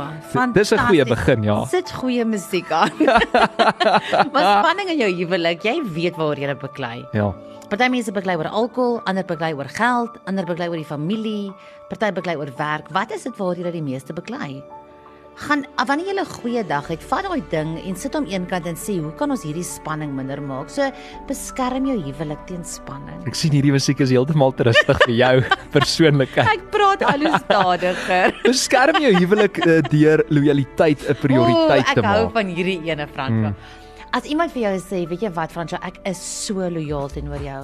Dis 0.54 0.72
'n 0.72 0.78
goeie 0.78 1.06
begin, 1.06 1.44
ja. 1.44 1.66
Sit 1.66 1.92
goeie 1.92 2.26
musiek 2.26 2.72
aan. 2.72 2.92
maar 4.34 4.64
spanning 4.64 4.90
in 4.90 4.98
jou 4.98 5.12
huwelik, 5.12 5.64
jy 5.64 5.82
weet 5.94 6.16
waaroor 6.16 6.38
jy 6.40 6.56
beklei. 6.56 7.06
Ja. 7.12 7.34
Party 7.70 7.86
mense 7.94 8.10
beklei 8.16 8.34
oor 8.40 8.48
alkohol, 8.50 8.96
ander 9.06 9.26
beklei 9.30 9.52
oor 9.54 9.70
geld, 9.70 10.16
ander 10.26 10.46
beklei 10.50 10.70
oor 10.72 10.80
die 10.80 10.88
familie, 10.90 11.52
party 11.92 12.10
beklei 12.18 12.34
oor 12.40 12.50
werk. 12.58 12.90
Wat 12.96 13.12
is 13.14 13.28
dit 13.28 13.36
waaroor 13.38 13.62
jy 13.62 13.72
die 13.76 13.86
meeste 13.86 14.16
beklei? 14.18 14.64
Gaan 15.40 15.62
wanneer 15.88 16.08
jy 16.10 16.20
'n 16.20 16.26
goeie 16.26 16.64
dag 16.68 16.88
het, 16.90 17.00
vat 17.04 17.24
daai 17.24 17.42
ding 17.50 17.78
en 17.88 17.96
sit 17.96 18.14
hom 18.14 18.26
eenkant 18.26 18.66
en 18.66 18.76
sê, 18.76 19.00
"Hoe 19.00 19.14
kan 19.16 19.32
ons 19.32 19.44
hierdie 19.44 19.64
spanning 19.64 20.12
minder 20.16 20.42
maak?" 20.42 20.70
So 20.70 20.92
beskerm 21.28 21.86
jou 21.86 21.96
huwelik 22.02 22.46
teen 22.48 22.66
spanning. 22.66 23.22
Ek 23.28 23.36
sien 23.36 23.52
hierdie 23.52 23.72
musiek 23.72 24.02
is 24.02 24.10
heeltemal 24.10 24.52
te 24.52 24.64
rustig 24.64 24.98
vir 25.06 25.16
jou 25.16 25.42
persoonlikheid. 25.76 26.48
Ek 26.48 26.72
praat 26.72 27.04
al 27.04 27.20
hoe 27.22 27.40
stadiger. 27.46 28.34
Beskerm 28.44 29.02
jou 29.02 29.14
huwelik 29.14 29.58
uh, 29.66 29.82
deur 29.82 30.26
lojaliteit 30.30 31.08
'n 31.08 31.16
prioriteit 31.16 31.86
Oeh, 31.86 31.94
te 31.94 32.00
Ek 32.00 32.06
hou 32.06 32.26
maak. 32.26 32.34
van 32.34 32.48
hierdie 32.48 32.82
ene 32.84 33.08
Franco. 33.08 33.50
Mm. 33.50 33.56
As 34.10 34.26
iemand 34.26 34.50
vir 34.56 34.64
jou 34.64 34.78
sê, 34.82 35.04
weet 35.06 35.22
jy 35.22 35.30
wat 35.36 35.52
Franco, 35.54 35.78
ek 35.86 36.00
is 36.10 36.18
so 36.18 36.66
lojaal 36.66 37.12
teenoor 37.14 37.44
jou. 37.46 37.60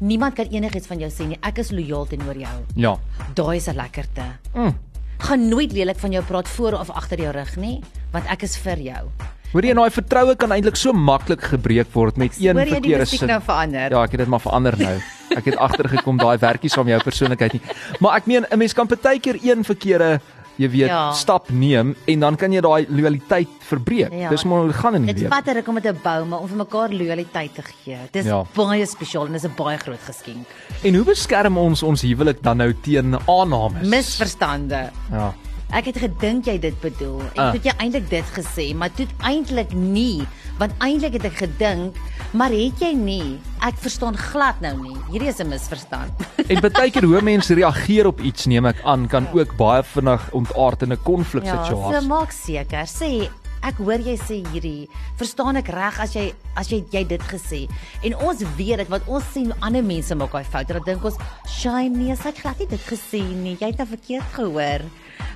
Niemand 0.00 0.38
kan 0.38 0.48
enigiets 0.48 0.88
van 0.88 1.02
jou 1.02 1.10
sê 1.12 1.26
nie. 1.28 1.36
Ek 1.44 1.60
is 1.60 1.68
lojaal 1.74 2.06
teenoor 2.08 2.38
jou. 2.40 2.54
Ja. 2.80 2.94
Daai 3.36 3.58
is 3.58 3.68
'n 3.68 3.76
lekkerte. 3.76 4.24
Mm. 4.54 4.72
Gaan 5.18 5.48
nooit 5.48 5.72
lelik 5.72 5.98
van 5.98 6.12
jou 6.12 6.24
praat 6.24 6.48
voor 6.48 6.72
of 6.80 6.90
agter 6.90 7.18
jou 7.20 7.30
rug 7.32 7.56
nie, 7.56 7.82
want 8.10 8.24
ek 8.26 8.42
is 8.42 8.56
vir 8.56 8.78
jou. 8.78 9.10
Hoor 9.52 9.62
jy, 9.62 9.70
en 9.70 9.76
daai 9.76 9.90
vertroue 9.90 10.34
kan 10.36 10.50
eintlik 10.50 10.76
so 10.76 10.92
maklik 10.92 11.42
gebreek 11.42 11.92
word 11.92 12.16
met 12.16 12.32
een 12.40 12.56
verkeerde 12.56 13.04
sin. 13.04 13.28
nou 13.28 13.40
verander? 13.40 13.90
Ja, 13.90 14.02
ek 14.02 14.10
het 14.10 14.20
dit 14.20 14.28
maar 14.28 14.40
verander 14.40 14.78
nou. 14.78 14.96
Ek 15.36 15.44
het 15.44 15.56
agtergekom 15.56 16.16
daai 16.16 16.38
werkie 16.38 16.70
saam 16.70 16.88
jou 16.88 17.00
persoonlikheid 17.02 17.52
nie. 17.52 17.62
Maar 18.00 18.16
ek 18.16 18.26
meen 18.26 18.46
'n 18.50 18.58
mens 18.58 18.72
kan 18.72 18.86
baie 18.86 19.20
keer 19.20 19.36
een 19.42 19.64
verkeerde 19.64 20.20
jy 20.56 20.68
weet 20.70 20.86
Ja. 20.88 21.12
stap 21.12 21.50
neem 21.50 21.94
en 22.06 22.20
dan 22.20 22.36
kan 22.36 22.52
jy 22.52 22.60
daai 22.60 22.86
lojaliteit 22.88 23.48
verbreek. 23.60 24.12
Ja. 24.12 24.28
Dis 24.28 24.44
maar 24.44 24.58
hoe 24.58 24.66
dit 24.66 24.76
gaan 24.76 24.94
in 24.94 25.04
die 25.06 25.14
Dit 25.14 25.28
vat 25.28 25.46
'n 25.46 25.54
ruk 25.54 25.68
om 25.68 25.74
dit 25.74 25.82
te 25.84 25.94
bou, 26.02 26.24
maar 26.24 26.38
om 26.40 26.48
vir 26.48 26.56
mekaar 26.56 26.90
lojaliteit 26.90 27.54
te 27.54 27.62
gee. 27.62 27.98
Dis 28.12 28.24
Ja. 28.26 28.44
baie 28.54 28.86
spesiaal 28.86 29.26
en 29.26 29.32
dis 29.32 29.44
'n 29.44 29.54
baie 29.56 29.78
groot 29.78 30.00
geskenk. 30.04 30.46
En 30.82 30.94
hoe 30.94 31.04
beskerm 31.04 31.56
ons 31.58 31.82
ons 31.82 32.02
huwelik 32.02 32.42
dan 32.42 32.56
nou 32.56 32.72
teen 32.82 33.16
aannames? 33.26 33.88
Misverstande. 33.88 34.90
Ja. 35.10 35.34
Ek 35.72 35.84
het 35.88 35.96
gedink 35.98 36.44
jy 36.44 36.58
dit 36.58 36.80
bedoel. 36.80 37.20
Ah. 37.34 37.44
uh. 37.46 37.50
toe 37.52 37.60
het 37.60 37.64
jy 37.64 37.72
eintlik 37.78 38.10
dit 38.10 38.24
gesê, 38.36 38.74
maar 38.76 38.90
toe 38.92 39.06
eintlik 39.24 39.72
nie, 39.72 40.26
want 40.58 40.72
eintlik 40.78 41.12
het 41.18 41.24
ek 41.24 41.36
gedink, 41.42 41.96
maar 42.32 42.50
het 42.50 42.80
jy 42.80 42.92
nie? 42.96 43.38
Ek 43.60 43.76
verstaan 43.82 44.16
glad 44.16 44.60
nou 44.60 44.74
nie. 44.82 44.96
Hierdie 45.10 45.28
is 45.28 45.40
'n 45.40 45.48
misverstand. 45.48 46.12
En 46.52 46.60
baie 46.60 46.90
keer 46.90 47.04
hoe 47.04 47.22
mense 47.22 47.54
reageer 47.54 48.06
op 48.06 48.20
iets 48.20 48.46
neem 48.46 48.66
ek 48.66 48.82
aan 48.84 49.08
kan 49.08 49.28
ook 49.32 49.56
baie 49.56 49.82
vinnig 49.82 50.30
ontaard 50.32 50.82
in 50.82 50.92
'n 50.92 51.02
konflik 51.02 51.44
ja, 51.44 51.64
situasie. 51.64 52.00
so 52.00 52.06
maak 52.08 52.30
seker. 52.32 52.86
Sê 52.86 53.28
Ek 53.62 53.78
hoor 53.78 54.02
jy 54.02 54.16
sê 54.18 54.40
hierdie. 54.50 54.88
Verstaan 55.20 55.56
ek 55.60 55.68
reg 55.70 56.00
as 56.02 56.16
jy 56.16 56.32
as 56.58 56.70
jy 56.72 56.80
jy 56.90 57.04
dit 57.06 57.22
gesê. 57.30 57.60
En 58.02 58.16
ons 58.26 58.40
weet 58.58 58.82
dit 58.82 58.88
wat 58.90 59.06
ons 59.06 59.28
sien 59.32 59.52
ander 59.62 59.84
mense 59.86 60.14
maak 60.18 60.34
daai 60.34 60.44
foute. 60.44 60.74
Dan 60.74 60.82
dink 60.82 61.04
ons, 61.04 61.18
"Shame 61.46 61.94
nee, 61.94 62.16
sy 62.16 62.34
het 62.34 62.40
glad 62.42 62.58
nie 62.58 62.66
dit 62.66 62.80
gesê 62.80 63.22
nie. 63.22 63.56
Jy 63.60 63.66
het 63.70 63.78
nou 63.78 63.86
verkeerd 63.86 64.34
gehoor." 64.34 64.82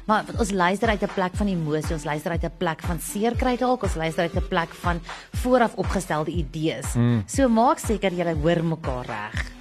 Maar 0.06 0.24
ons 0.38 0.50
luister 0.50 0.88
uit 0.88 1.02
'n 1.02 1.14
plek 1.14 1.34
van 1.34 1.46
emosie, 1.46 1.92
ons 1.92 2.04
luister 2.04 2.30
uit 2.30 2.44
'n 2.44 2.56
plek 2.58 2.80
van 2.80 3.00
seerkry 3.00 3.56
dalk, 3.56 3.82
ons 3.82 3.94
luister 3.94 4.22
uit 4.22 4.34
'n 4.34 4.48
plek 4.48 4.70
van 4.74 5.00
vooraf 5.32 5.74
opgestelde 5.74 6.30
idees. 6.30 6.94
Mm. 6.94 7.22
So 7.26 7.48
maak 7.48 7.78
seker 7.78 8.12
jy 8.12 8.34
hoor 8.34 8.64
mekaar 8.64 9.06
reg. 9.06 9.55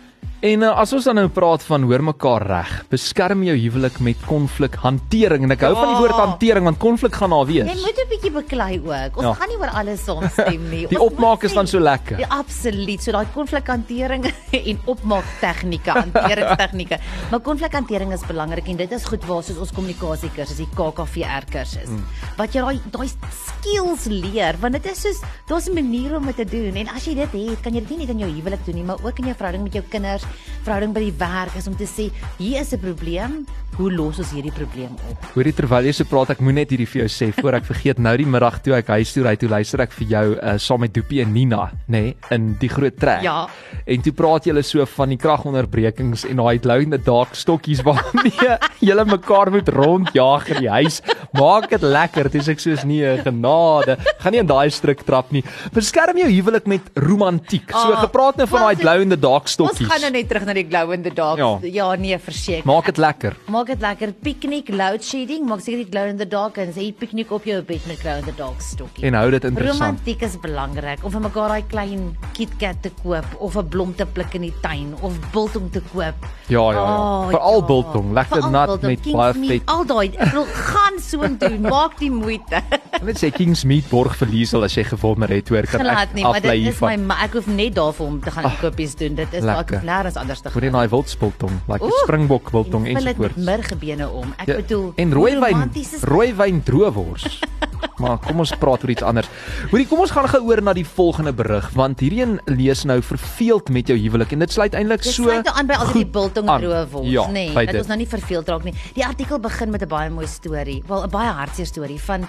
En 0.46 0.62
uh, 0.62 0.68
as 0.78 0.92
ons 0.94 1.06
dan 1.08 1.16
nou 1.18 1.30
praat 1.34 1.64
van 1.66 1.86
hoor 1.88 2.02
mekaar 2.06 2.44
reg, 2.46 2.72
beskerm 2.92 3.42
jou 3.48 3.54
huwelik 3.58 3.96
met 4.04 4.20
konflikhantering 4.28 5.46
en 5.48 5.54
ek 5.56 5.64
hou 5.66 5.72
van 5.74 5.88
die 5.90 5.96
Ja. 5.96 6.02
woord 6.04 6.20
hantering 6.20 6.66
want 6.68 6.78
konflik 6.78 7.16
gaan 7.18 7.32
daar 7.34 7.46
wees. 7.50 7.66
Jy 7.66 7.78
moet 7.82 7.98
'n 8.04 8.10
bietjie 8.12 8.32
beklei 8.36 8.78
ook. 8.84 9.18
Ons 9.18 9.24
Ja. 9.26 9.30
ja. 9.30 9.34
gaan 9.40 9.50
nie 9.50 9.58
oor 9.58 9.72
alles 9.74 10.04
saamstem 10.04 10.70
nie. 10.70 10.86
Die 10.92 11.00
Ons 11.00 11.12
opmaak 11.14 11.44
is 11.44 11.54
dan 11.54 11.68
so 11.68 11.80
lekker. 11.80 12.20
Ja, 12.20 12.28
absoluut. 12.30 13.02
So 13.02 13.12
daai 13.12 13.26
konflikhantering 13.34 14.26
en 14.70 14.80
opmaak 14.86 15.24
tegnieke, 15.40 15.92
hanteringstegnieke. 15.92 17.00
Maar 17.32 17.40
konflikhantering 17.40 18.14
is 18.14 18.22
belangrik 18.28 18.68
en 18.68 18.76
dit 18.78 18.92
is 18.92 19.06
goed 19.06 19.26
waar 19.26 19.42
soos 19.44 19.58
ons 19.58 19.72
kommunikasie 19.72 20.30
kursus, 20.36 20.58
die 20.58 20.70
KKVR 20.76 21.46
kursus. 21.50 21.90
Mm. 21.90 22.04
Wat 22.38 22.54
jy 22.54 22.62
daai 22.62 22.80
daai 22.92 23.10
skills 23.32 24.06
leer 24.06 24.56
want 24.62 24.74
dit 24.74 24.86
is 24.92 25.02
soos 25.02 25.22
daar's 25.48 25.68
'n 25.70 25.74
manier 25.74 26.16
om 26.18 26.26
dit 26.26 26.36
te 26.36 26.46
doen 26.46 26.76
en 26.76 26.88
as 26.96 27.06
jy 27.06 27.16
dit 27.16 27.32
het, 27.32 27.62
kan 27.64 27.74
jy 27.74 27.80
dit 27.80 27.90
nie 27.90 27.98
net 28.06 28.10
in 28.10 28.20
jou 28.20 28.30
huwelik 28.30 28.66
doen 28.66 28.76
nie, 28.76 28.84
maar 28.84 28.98
ook 29.04 29.18
in 29.20 29.26
jou 29.26 29.36
verhouding 29.36 29.64
met 29.64 29.74
jou 29.74 29.84
kinders, 29.90 30.24
verhouding 30.64 30.94
by 30.94 31.00
die 31.00 31.14
werk 31.20 31.56
is 31.56 31.68
om 31.68 31.76
te 31.76 31.86
sê, 31.86 32.12
hier 32.38 32.62
is 32.62 32.74
'n 32.74 32.80
probleem, 32.80 33.46
hoe 33.78 33.92
los 33.92 34.20
ons 34.20 34.32
hierdie 34.32 34.52
probleem 34.56 34.94
op? 35.12 35.18
Hoorie 35.36 35.52
terwyl 35.54 35.84
jy 35.86 35.92
so 35.92 36.04
praat, 36.06 36.30
ek 36.30 36.40
moet 36.40 36.54
net 36.56 36.70
hierdie 36.70 36.88
vir 36.88 37.02
jou 37.02 37.08
sê 37.10 37.34
voor 37.42 37.54
ek 37.56 37.66
vergeet. 37.66 38.00
Nou 38.00 38.16
die 38.18 38.26
middag 38.26 38.62
toe 38.64 38.74
ek 38.74 38.88
huis 38.88 39.12
toe 39.14 39.24
ry, 39.24 39.36
toe 39.36 39.50
luister 39.50 39.82
ek 39.82 39.92
vir 39.92 40.08
jou 40.08 40.40
uh, 40.42 40.58
saam 40.58 40.80
met 40.80 40.94
Doopie 40.94 41.22
en 41.22 41.34
Nina, 41.34 41.72
nê, 41.90 42.02
nee, 42.02 42.16
in 42.32 42.54
die 42.60 42.70
groot 42.70 42.98
trek. 42.98 43.22
Ja. 43.22 43.48
En 43.86 44.02
toe 44.02 44.14
praat 44.14 44.46
julle 44.46 44.64
so 44.64 44.86
van 44.86 45.10
die 45.10 45.18
kragonderbrekings 45.18 46.26
en 46.26 46.38
daai 46.38 46.60
low 46.64 46.80
in 46.82 46.90
the 46.92 46.98
dark 46.98 47.36
stokkies 47.36 47.82
waarmee 47.84 48.58
julle 48.88 49.06
mekaar 49.06 49.52
moet 49.52 49.68
rondjaag 49.70 50.48
in 50.56 50.62
die 50.62 50.70
huis. 50.70 51.02
Maak 51.34 51.70
dit 51.70 51.82
lekker. 51.82 52.30
Dis 52.30 52.48
ek 52.48 52.60
soos 52.60 52.84
nie 52.86 53.04
'n 53.04 53.22
genade. 53.24 53.98
Gaan 54.20 54.32
nie 54.32 54.40
in 54.40 54.48
daai 54.48 54.70
struik 54.72 55.04
trap 55.06 55.32
nie. 55.32 55.44
Beskerm 55.74 56.18
jou 56.18 56.30
huwelik 56.30 56.66
met 56.68 56.82
romantiek. 56.96 57.70
So 57.72 57.94
Ah, 57.94 58.02
gepraat 58.02 58.38
nou 58.38 58.48
van 58.48 58.62
daai 58.62 58.76
glow 58.76 59.02
in 59.02 59.10
the 59.10 59.18
dark 59.20 59.44
Ons 59.44 59.52
stokkies. 59.52 59.88
gaan 59.88 60.02
nou 60.02 60.12
net 60.12 60.25
terug 60.28 60.46
na 60.46 60.54
die 60.54 60.66
glow 60.68 60.92
in 60.92 61.04
the 61.04 61.14
dark. 61.14 61.38
Ja. 61.38 61.60
Ja, 61.62 61.72
ja 61.78 61.96
nee, 61.96 62.18
verseker. 62.20 62.66
Maak 62.66 62.86
dit 62.92 62.98
lekker. 62.98 63.36
Maak 63.52 63.68
dit 63.68 63.82
lekker. 63.82 64.14
Piknik, 64.26 64.70
load 64.70 65.04
shedding, 65.04 65.46
maak 65.50 65.62
seker 65.66 65.84
die 65.84 65.90
glow 65.92 66.08
in 66.10 66.18
the 66.18 66.28
dark 66.28 66.58
en 66.58 66.74
sê 66.76 66.88
piknik 66.96 67.32
op 67.32 67.44
jou 67.46 67.62
bed 67.62 67.86
met 67.88 68.00
glow 68.00 68.18
in 68.18 68.26
the 68.30 68.36
dark 68.38 68.62
stokkie. 68.62 69.06
En 69.08 69.14
hou 69.20 69.30
dit 69.32 69.44
interessant. 69.44 69.80
Romantiek 69.82 70.22
is 70.22 70.38
belangrik. 70.42 71.04
Of 71.04 71.16
vir 71.16 71.22
mekaar 71.28 71.50
daai 71.56 71.68
klein 71.72 72.06
KitKat 72.38 72.82
te 72.82 72.92
koop 73.04 73.26
of 73.40 73.56
'n 73.58 73.68
blom 73.70 73.94
te 73.96 74.06
pluk 74.06 74.34
in 74.36 74.42
die 74.42 74.54
tuin 74.62 74.96
of 75.02 75.14
biltong 75.32 75.72
te 75.72 75.82
koop. 75.94 76.16
Ja, 76.48 76.62
ja, 76.72 76.72
ja. 76.72 76.98
Oh, 76.98 77.28
Veral 77.30 77.64
biltong, 77.66 78.14
lekker 78.14 78.50
nat 78.52 78.82
met 78.82 79.02
baie 79.12 79.34
vet. 79.34 79.62
Al 79.66 79.86
daai, 79.86 80.12
ek 80.14 80.30
bedoel, 80.30 80.46
gaan 80.46 81.00
soontoe, 81.00 81.60
maak 81.60 81.98
die 82.00 82.12
moeite. 82.12 82.62
Net 83.06 83.20
sê 83.22 83.30
Kings 83.32 83.64
Meat 83.70 83.86
borg 83.92 84.16
vir 84.18 84.28
Liesel 84.32 84.64
as 84.66 84.74
jy 84.76 84.84
gewonder 84.88 85.30
het 85.30 85.50
hoor 85.50 85.68
kan 85.70 85.82
Glad 85.86 86.08
ek 86.10 86.14
nie, 86.18 86.24
maar 86.24 86.40
aflei 86.40 86.56
dit 86.64 86.74
is 86.74 86.80
my 86.82 87.16
ek 87.26 87.34
hoef 87.38 87.48
net 87.48 87.76
daarvoor 87.76 88.08
om 88.08 88.20
te 88.22 88.32
gaan 88.32 88.52
kopies 88.62 88.96
doen. 88.96 89.16
Dit 89.16 89.34
is 89.34 89.44
ek 89.44 89.50
lekker. 89.52 89.76
hoef 89.80 89.86
nêrens 89.90 90.18
anders 90.18 90.42
te 90.42 90.50
Hoor 90.50 90.62
jy 90.66 90.72
gaan. 90.72 90.80
daai 90.80 90.90
wildspiltong, 90.96 91.56
like 91.70 91.84
Oeh, 91.86 92.00
springbok 92.04 92.52
biltong 92.52 92.88
En 92.88 92.96
vul 92.98 93.04
dit 93.06 93.18
met 93.18 93.30
ensovoorts. 93.30 93.46
murgebene 93.46 94.10
om. 94.10 94.34
Ek 94.38 94.48
Ja, 94.48 94.56
bedoel, 94.56 94.94
en 94.96 95.14
rooiwyn, 95.14 95.72
rooiwyn 96.02 96.64
droewors. 96.64 97.40
maar 98.02 98.20
kom 98.20 98.40
ons 98.44 98.54
praat 98.60 98.84
oor 98.84 98.90
iets 98.90 99.06
anders. 99.06 99.30
Hoorie, 99.72 99.88
kom 99.88 100.00
ons 100.04 100.12
gaan 100.12 100.28
gou 100.32 100.42
oor 100.50 100.62
na 100.62 100.74
die 100.74 100.86
volgende 100.86 101.34
berig 101.34 101.70
want 101.76 102.00
hierdie 102.04 102.22
een 102.24 102.40
lees 102.46 102.84
nou 102.84 103.02
verveeld 103.02 103.70
met 103.70 103.88
jou 103.92 103.98
huwelik 104.00 104.36
en 104.36 104.46
dit 104.46 104.52
sluit 104.52 104.74
eintlik 104.74 105.04
Dit 105.04 105.14
so 105.14 105.30
sluit 105.30 105.46
nou 105.46 105.56
aan 105.56 105.70
by 105.70 105.80
al 105.80 105.94
die 105.96 106.06
biltong 106.06 106.50
droë 106.50 106.84
word, 106.92 107.10
Ja, 107.12 107.28
nê. 107.28 107.48
Nee, 107.54 107.66
dat 107.70 107.84
ons 107.84 107.92
nou 107.94 108.00
nie 108.02 108.10
verveeld 108.10 108.50
raak 108.50 108.64
nie. 108.68 108.76
Die 108.96 109.06
artikel 109.06 109.40
begin 109.40 109.72
met 109.72 109.82
'n 109.82 109.88
baie 109.90 110.10
mooi 110.10 110.28
storie. 110.28 110.84
Wel 110.88 111.04
'n 111.04 111.10
baie 111.10 111.32
hartseer 111.32 111.66
storie 111.66 112.00
van 112.00 112.28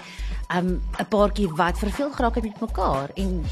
um, 0.56 0.80
'n 1.00 1.08
paartjie 1.08 1.48
wat 1.48 1.78
verveeld 1.78 2.14
geraak 2.14 2.34
het 2.34 2.44
met 2.44 2.60
mekaar 2.60 3.10
en 3.14 3.44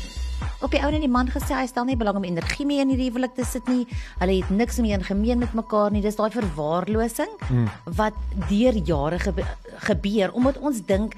op 0.60 0.70
die 0.70 0.80
ou 0.80 0.92
en 0.92 1.00
die 1.00 1.08
man 1.08 1.28
gesê 1.28 1.54
hy 1.56 1.66
stel 1.66 1.84
nie 1.84 1.96
belang 1.96 2.16
om 2.16 2.24
energie 2.24 2.66
mee 2.66 2.80
in 2.80 2.88
hierdie 2.88 3.10
huwelik 3.10 3.34
te 3.34 3.44
sit 3.44 3.66
nie. 3.68 3.86
Hulle 4.18 4.38
het 4.40 4.50
niks 4.50 4.78
meer 4.78 4.98
in 4.98 5.04
gemeen 5.04 5.38
met 5.38 5.54
mekaar 5.54 5.90
nie. 5.90 6.02
Dis 6.04 6.16
daai 6.16 6.30
verwaarlosing 6.30 7.30
mm. 7.48 7.68
wat 7.98 8.14
deur 8.48 8.76
jare 8.84 9.18
gebe 9.18 9.44
gebeur 9.88 10.32
omdat 10.32 10.58
ons 10.58 10.80
dink 10.86 11.14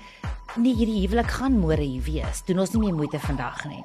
nee 0.59 0.75
hierdie 0.75 1.01
huwelik 1.07 1.31
gaan 1.39 1.57
môre 1.61 1.83
hier 1.85 2.03
wees. 2.07 2.43
Doen 2.47 2.59
ons 2.63 2.73
nie 2.75 2.81
meer 2.87 2.95
moeite 2.97 3.19
vandag 3.23 3.65
nie. 3.69 3.83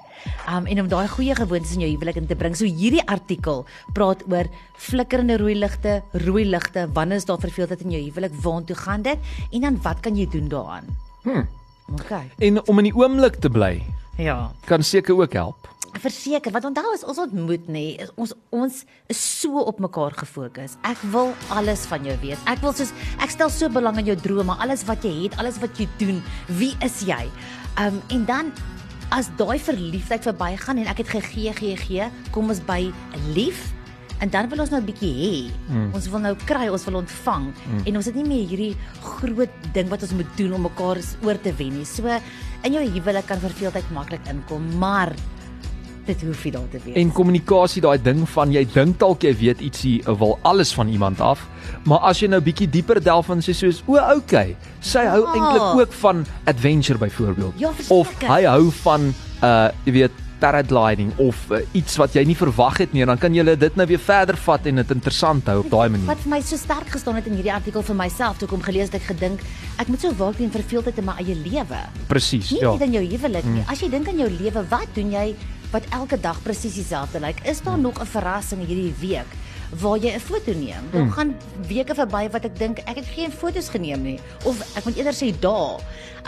Um 0.48 0.66
en 0.70 0.82
om 0.84 0.88
daai 0.92 1.08
goeie 1.08 1.36
gewoontes 1.36 1.74
in 1.76 1.82
jou 1.86 1.90
huwelik 1.94 2.16
in 2.22 2.28
te 2.28 2.36
bring. 2.36 2.56
So 2.56 2.66
hierdie 2.66 3.04
artikel 3.08 3.66
praat 3.94 4.24
oor 4.32 4.50
flikkerende 4.78 5.38
rooi 5.42 5.56
ligte, 5.56 6.02
rooi 6.26 6.46
ligte, 6.46 6.88
wanneer 6.94 7.22
is 7.22 7.26
daar 7.26 7.40
verveeldheid 7.40 7.82
in 7.82 7.92
jou 7.92 8.02
huwelik? 8.10 8.32
Waartoe 8.44 8.76
gaan 8.76 9.02
dit? 9.02 9.18
En 9.52 9.62
dan 9.62 9.80
wat 9.84 10.00
kan 10.02 10.16
jy 10.18 10.28
doen 10.32 10.48
daaraan? 10.48 10.86
Hm. 11.24 11.44
Okay. 12.02 12.30
En 12.40 12.62
om 12.68 12.78
in 12.80 12.84
die 12.92 12.96
oomblik 12.96 13.36
te 13.42 13.50
bly 13.50 13.82
Ja. 14.18 14.52
kan 14.66 14.84
seker 14.84 15.16
ook 15.18 15.34
help. 15.34 15.68
Verseker, 16.00 16.52
want 16.56 16.66
onthou 16.70 16.94
as 16.94 17.04
ons 17.04 17.20
ontmoet 17.26 17.68
nê, 17.68 17.98
is 18.00 18.12
ons 18.16 18.34
ons 18.56 18.78
is 19.12 19.20
so 19.42 19.60
op 19.60 19.82
mekaar 19.84 20.16
gefokus. 20.16 20.78
Ek 20.88 21.02
wil 21.12 21.34
alles 21.52 21.84
van 21.92 22.06
jou 22.08 22.16
weet. 22.24 22.40
Ek 22.48 22.62
wil 22.64 22.74
soos 22.78 22.94
ek 23.20 23.34
stel 23.34 23.52
so 23.52 23.68
belang 23.70 24.00
in 24.00 24.14
jou 24.14 24.18
drome, 24.24 24.56
alles 24.64 24.86
wat 24.88 25.04
jy 25.04 25.26
het, 25.26 25.36
alles 25.42 25.60
wat 25.60 25.76
jy 25.80 25.90
doen. 26.00 26.22
Wie 26.60 26.72
is 26.86 27.02
jy? 27.08 27.26
Um 27.82 28.00
en 28.16 28.26
dan 28.30 28.54
as 29.12 29.28
daai 29.36 29.60
verliefdheid 29.60 30.24
verbygaan 30.24 30.80
en 30.80 30.88
ek 30.88 31.04
het 31.04 31.12
gegee 31.18 31.52
gee 31.58 31.76
gee, 31.76 32.10
kom 32.32 32.50
ons 32.54 32.64
by 32.64 32.86
lief 33.36 33.72
en 34.22 34.30
dan 34.30 34.48
wil 34.52 34.62
ons 34.64 34.70
nou 34.70 34.80
'n 34.80 34.86
bietjie 34.86 35.14
hê. 35.18 35.36
Mm. 35.68 35.94
Ons 35.98 36.08
wil 36.08 36.20
nou 36.20 36.36
kry, 36.46 36.70
ons 36.70 36.86
wil 36.86 37.02
ontvang 37.02 37.46
mm. 37.52 37.84
en 37.86 37.96
ons 37.98 38.06
het 38.06 38.16
nie 38.16 38.28
meer 38.28 38.48
hierdie 38.48 38.76
groot 39.02 39.56
ding 39.74 39.90
wat 39.90 40.02
ons 40.06 40.14
moet 40.14 40.32
doen 40.38 40.54
om 40.54 40.62
mekaar 40.62 41.02
oor 41.26 41.38
te 41.42 41.54
wen 41.58 41.78
nie. 41.78 41.86
So 41.86 42.08
in 42.64 42.74
jou 42.74 42.84
huwelik 42.86 43.26
kan 43.26 43.40
verveeldheid 43.40 43.90
maklik 43.92 44.22
inkom, 44.30 44.78
maar 44.78 45.12
dit 46.06 46.22
hoef 46.26 46.44
nie 46.44 46.52
daar 46.52 46.70
te 46.72 46.80
wees. 46.84 46.96
En 46.96 47.12
kommunikasie 47.12 47.82
daai 47.82 47.98
ding 48.02 48.24
van 48.30 48.52
jy 48.52 48.66
dink 48.74 48.98
dalk 49.00 49.22
jy 49.24 49.36
weet 49.38 49.62
ietsie 49.62 50.02
wil 50.06 50.40
alles 50.42 50.74
van 50.74 50.88
iemand 50.90 51.22
af, 51.22 51.44
maar 51.86 52.00
as 52.10 52.20
jy 52.20 52.28
nou 52.28 52.42
bietjie 52.42 52.70
dieper 52.70 53.00
delf 53.04 53.30
en 53.30 53.40
sê 53.42 53.54
soos 53.54 53.84
o, 53.88 53.98
okay, 54.18 54.56
sy 54.82 55.06
hou 55.06 55.22
Ja. 55.22 55.34
eintlik 55.36 55.80
ook 55.82 55.94
van 56.02 56.26
adventure 56.46 56.98
byvoorbeeld. 56.98 57.54
Ja, 57.58 57.72
of 57.90 58.10
hy 58.22 58.44
hou 58.46 58.72
van 58.82 59.14
uh 59.44 59.70
jy 59.86 59.92
weet 59.92 60.12
paragliding 60.42 61.12
of 61.22 61.38
uh, 61.54 61.60
iets 61.78 61.96
wat 62.02 62.16
jy 62.18 62.24
nie 62.26 62.36
verwag 62.36 62.80
het 62.82 62.94
nie, 62.96 63.04
en 63.06 63.12
dan 63.14 63.20
kan 63.22 63.34
jy 63.36 63.44
dit 63.56 63.76
nou 63.78 63.86
weer 63.88 64.00
verder 64.02 64.38
vat 64.42 64.66
en 64.66 64.76
dit 64.82 64.92
interessant 64.96 65.46
hou 65.52 65.60
op 65.62 65.70
daai 65.70 65.90
manier. 65.94 66.08
Wat 66.10 66.24
vir 66.24 66.32
my 66.34 66.40
so 66.42 66.58
sterk 66.58 66.90
gestaan 66.90 67.16
het 67.20 67.28
in 67.30 67.36
hierdie 67.38 67.54
artikel 67.54 67.84
vir 67.86 67.96
myself 68.00 68.40
toe 68.42 68.48
ek 68.50 68.56
hom 68.58 68.64
gelees 68.66 68.90
het, 68.90 68.98
ek 69.04 69.08
gedink 69.14 69.44
ek 69.78 69.88
moet 69.94 70.02
so 70.02 70.12
waak 70.18 70.40
teen 70.42 70.50
verveeldheid 70.50 70.98
in 70.98 71.06
my 71.06 71.14
eie 71.22 71.36
lewe. 71.46 71.84
Presies, 72.10 72.50
Nie 72.56 72.64
ja. 72.66 72.72
net 72.74 72.88
in 72.90 72.98
jou 72.98 73.04
huwelik 73.14 73.46
nie. 73.54 73.64
As 73.70 73.82
jy 73.86 73.90
dink 73.94 74.10
aan 74.10 74.18
jou 74.18 74.30
lewe, 74.42 74.66
wat 74.74 74.90
doen 74.98 75.12
jy 75.14 75.28
wat 75.72 75.84
elke 75.90 76.20
dag 76.20 76.42
presies 76.44 76.74
dieselfde 76.74 77.20
lyk? 77.20 77.40
Is 77.48 77.62
daar 77.62 77.80
nog 77.80 78.00
'n 78.02 78.06
verrassing 78.06 78.66
hierdie 78.68 78.94
week? 79.00 79.28
waar 79.80 79.98
jy 79.98 80.12
'n 80.12 80.20
foto 80.20 80.52
neem. 80.54 80.84
Daar 80.92 81.02
Hmm. 81.02 81.12
gaan 81.12 81.36
weke 81.68 81.96
verby 81.96 82.30
wat 82.32 82.44
ek 82.46 82.58
dink 82.60 82.78
ek 82.80 82.96
het 82.96 83.06
geen 83.06 83.32
foto's 83.32 83.70
geneem 83.70 84.02
nie 84.02 84.20
of 84.44 84.60
ek 84.76 84.84
moet 84.84 84.96
eerder 84.98 85.14
sê 85.14 85.32
dae. 85.40 85.80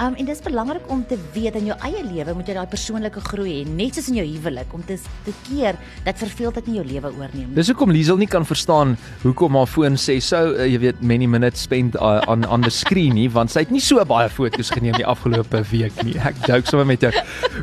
Um 0.02 0.16
en 0.18 0.26
dis 0.26 0.40
belangrik 0.42 0.86
om 0.90 1.04
te 1.06 1.18
weet 1.34 1.56
in 1.60 1.68
jou 1.70 1.76
eie 1.86 2.02
lewe 2.02 2.34
moet 2.34 2.48
jy 2.50 2.56
daai 2.58 2.70
persoonlike 2.72 3.22
groei 3.28 3.60
hê, 3.60 3.66
net 3.70 3.94
soos 3.94 4.08
in 4.10 4.18
jou 4.18 4.26
huwelik 4.26 4.72
om 4.74 4.82
te 4.88 4.96
te 5.26 5.34
keer 5.46 5.78
dat 6.06 6.18
verveeldheid 6.18 6.66
nie 6.68 6.80
jou 6.80 6.86
lewe 6.88 7.12
oorneem 7.14 7.52
nie. 7.52 7.58
Dis 7.60 7.70
hoekom 7.70 7.94
Liesel 7.94 8.18
nie 8.18 8.28
kan 8.30 8.46
verstaan 8.48 8.96
hoekom 9.22 9.54
haar 9.60 9.70
foon 9.70 9.98
sê 10.02 10.16
so 10.24 10.56
uh, 10.56 10.66
jy 10.66 10.80
weet 10.82 11.04
many 11.06 11.28
minutes 11.30 11.62
spent 11.68 11.98
uh, 12.00 12.24
on 12.32 12.46
on 12.50 12.66
the 12.66 12.72
screen 12.74 13.14
nie 13.20 13.28
want 13.30 13.54
sy 13.54 13.66
het 13.68 13.74
nie 13.74 13.84
so 13.84 14.02
baie 14.10 14.32
foto's 14.34 14.72
geneem 14.74 14.98
die 14.98 15.06
afgelope 15.06 15.62
week 15.70 16.02
nie. 16.08 16.16
Ek 16.18 16.42
joke 16.48 16.70
sommer 16.72 16.90
met 16.90 17.06
jou. 17.06 17.14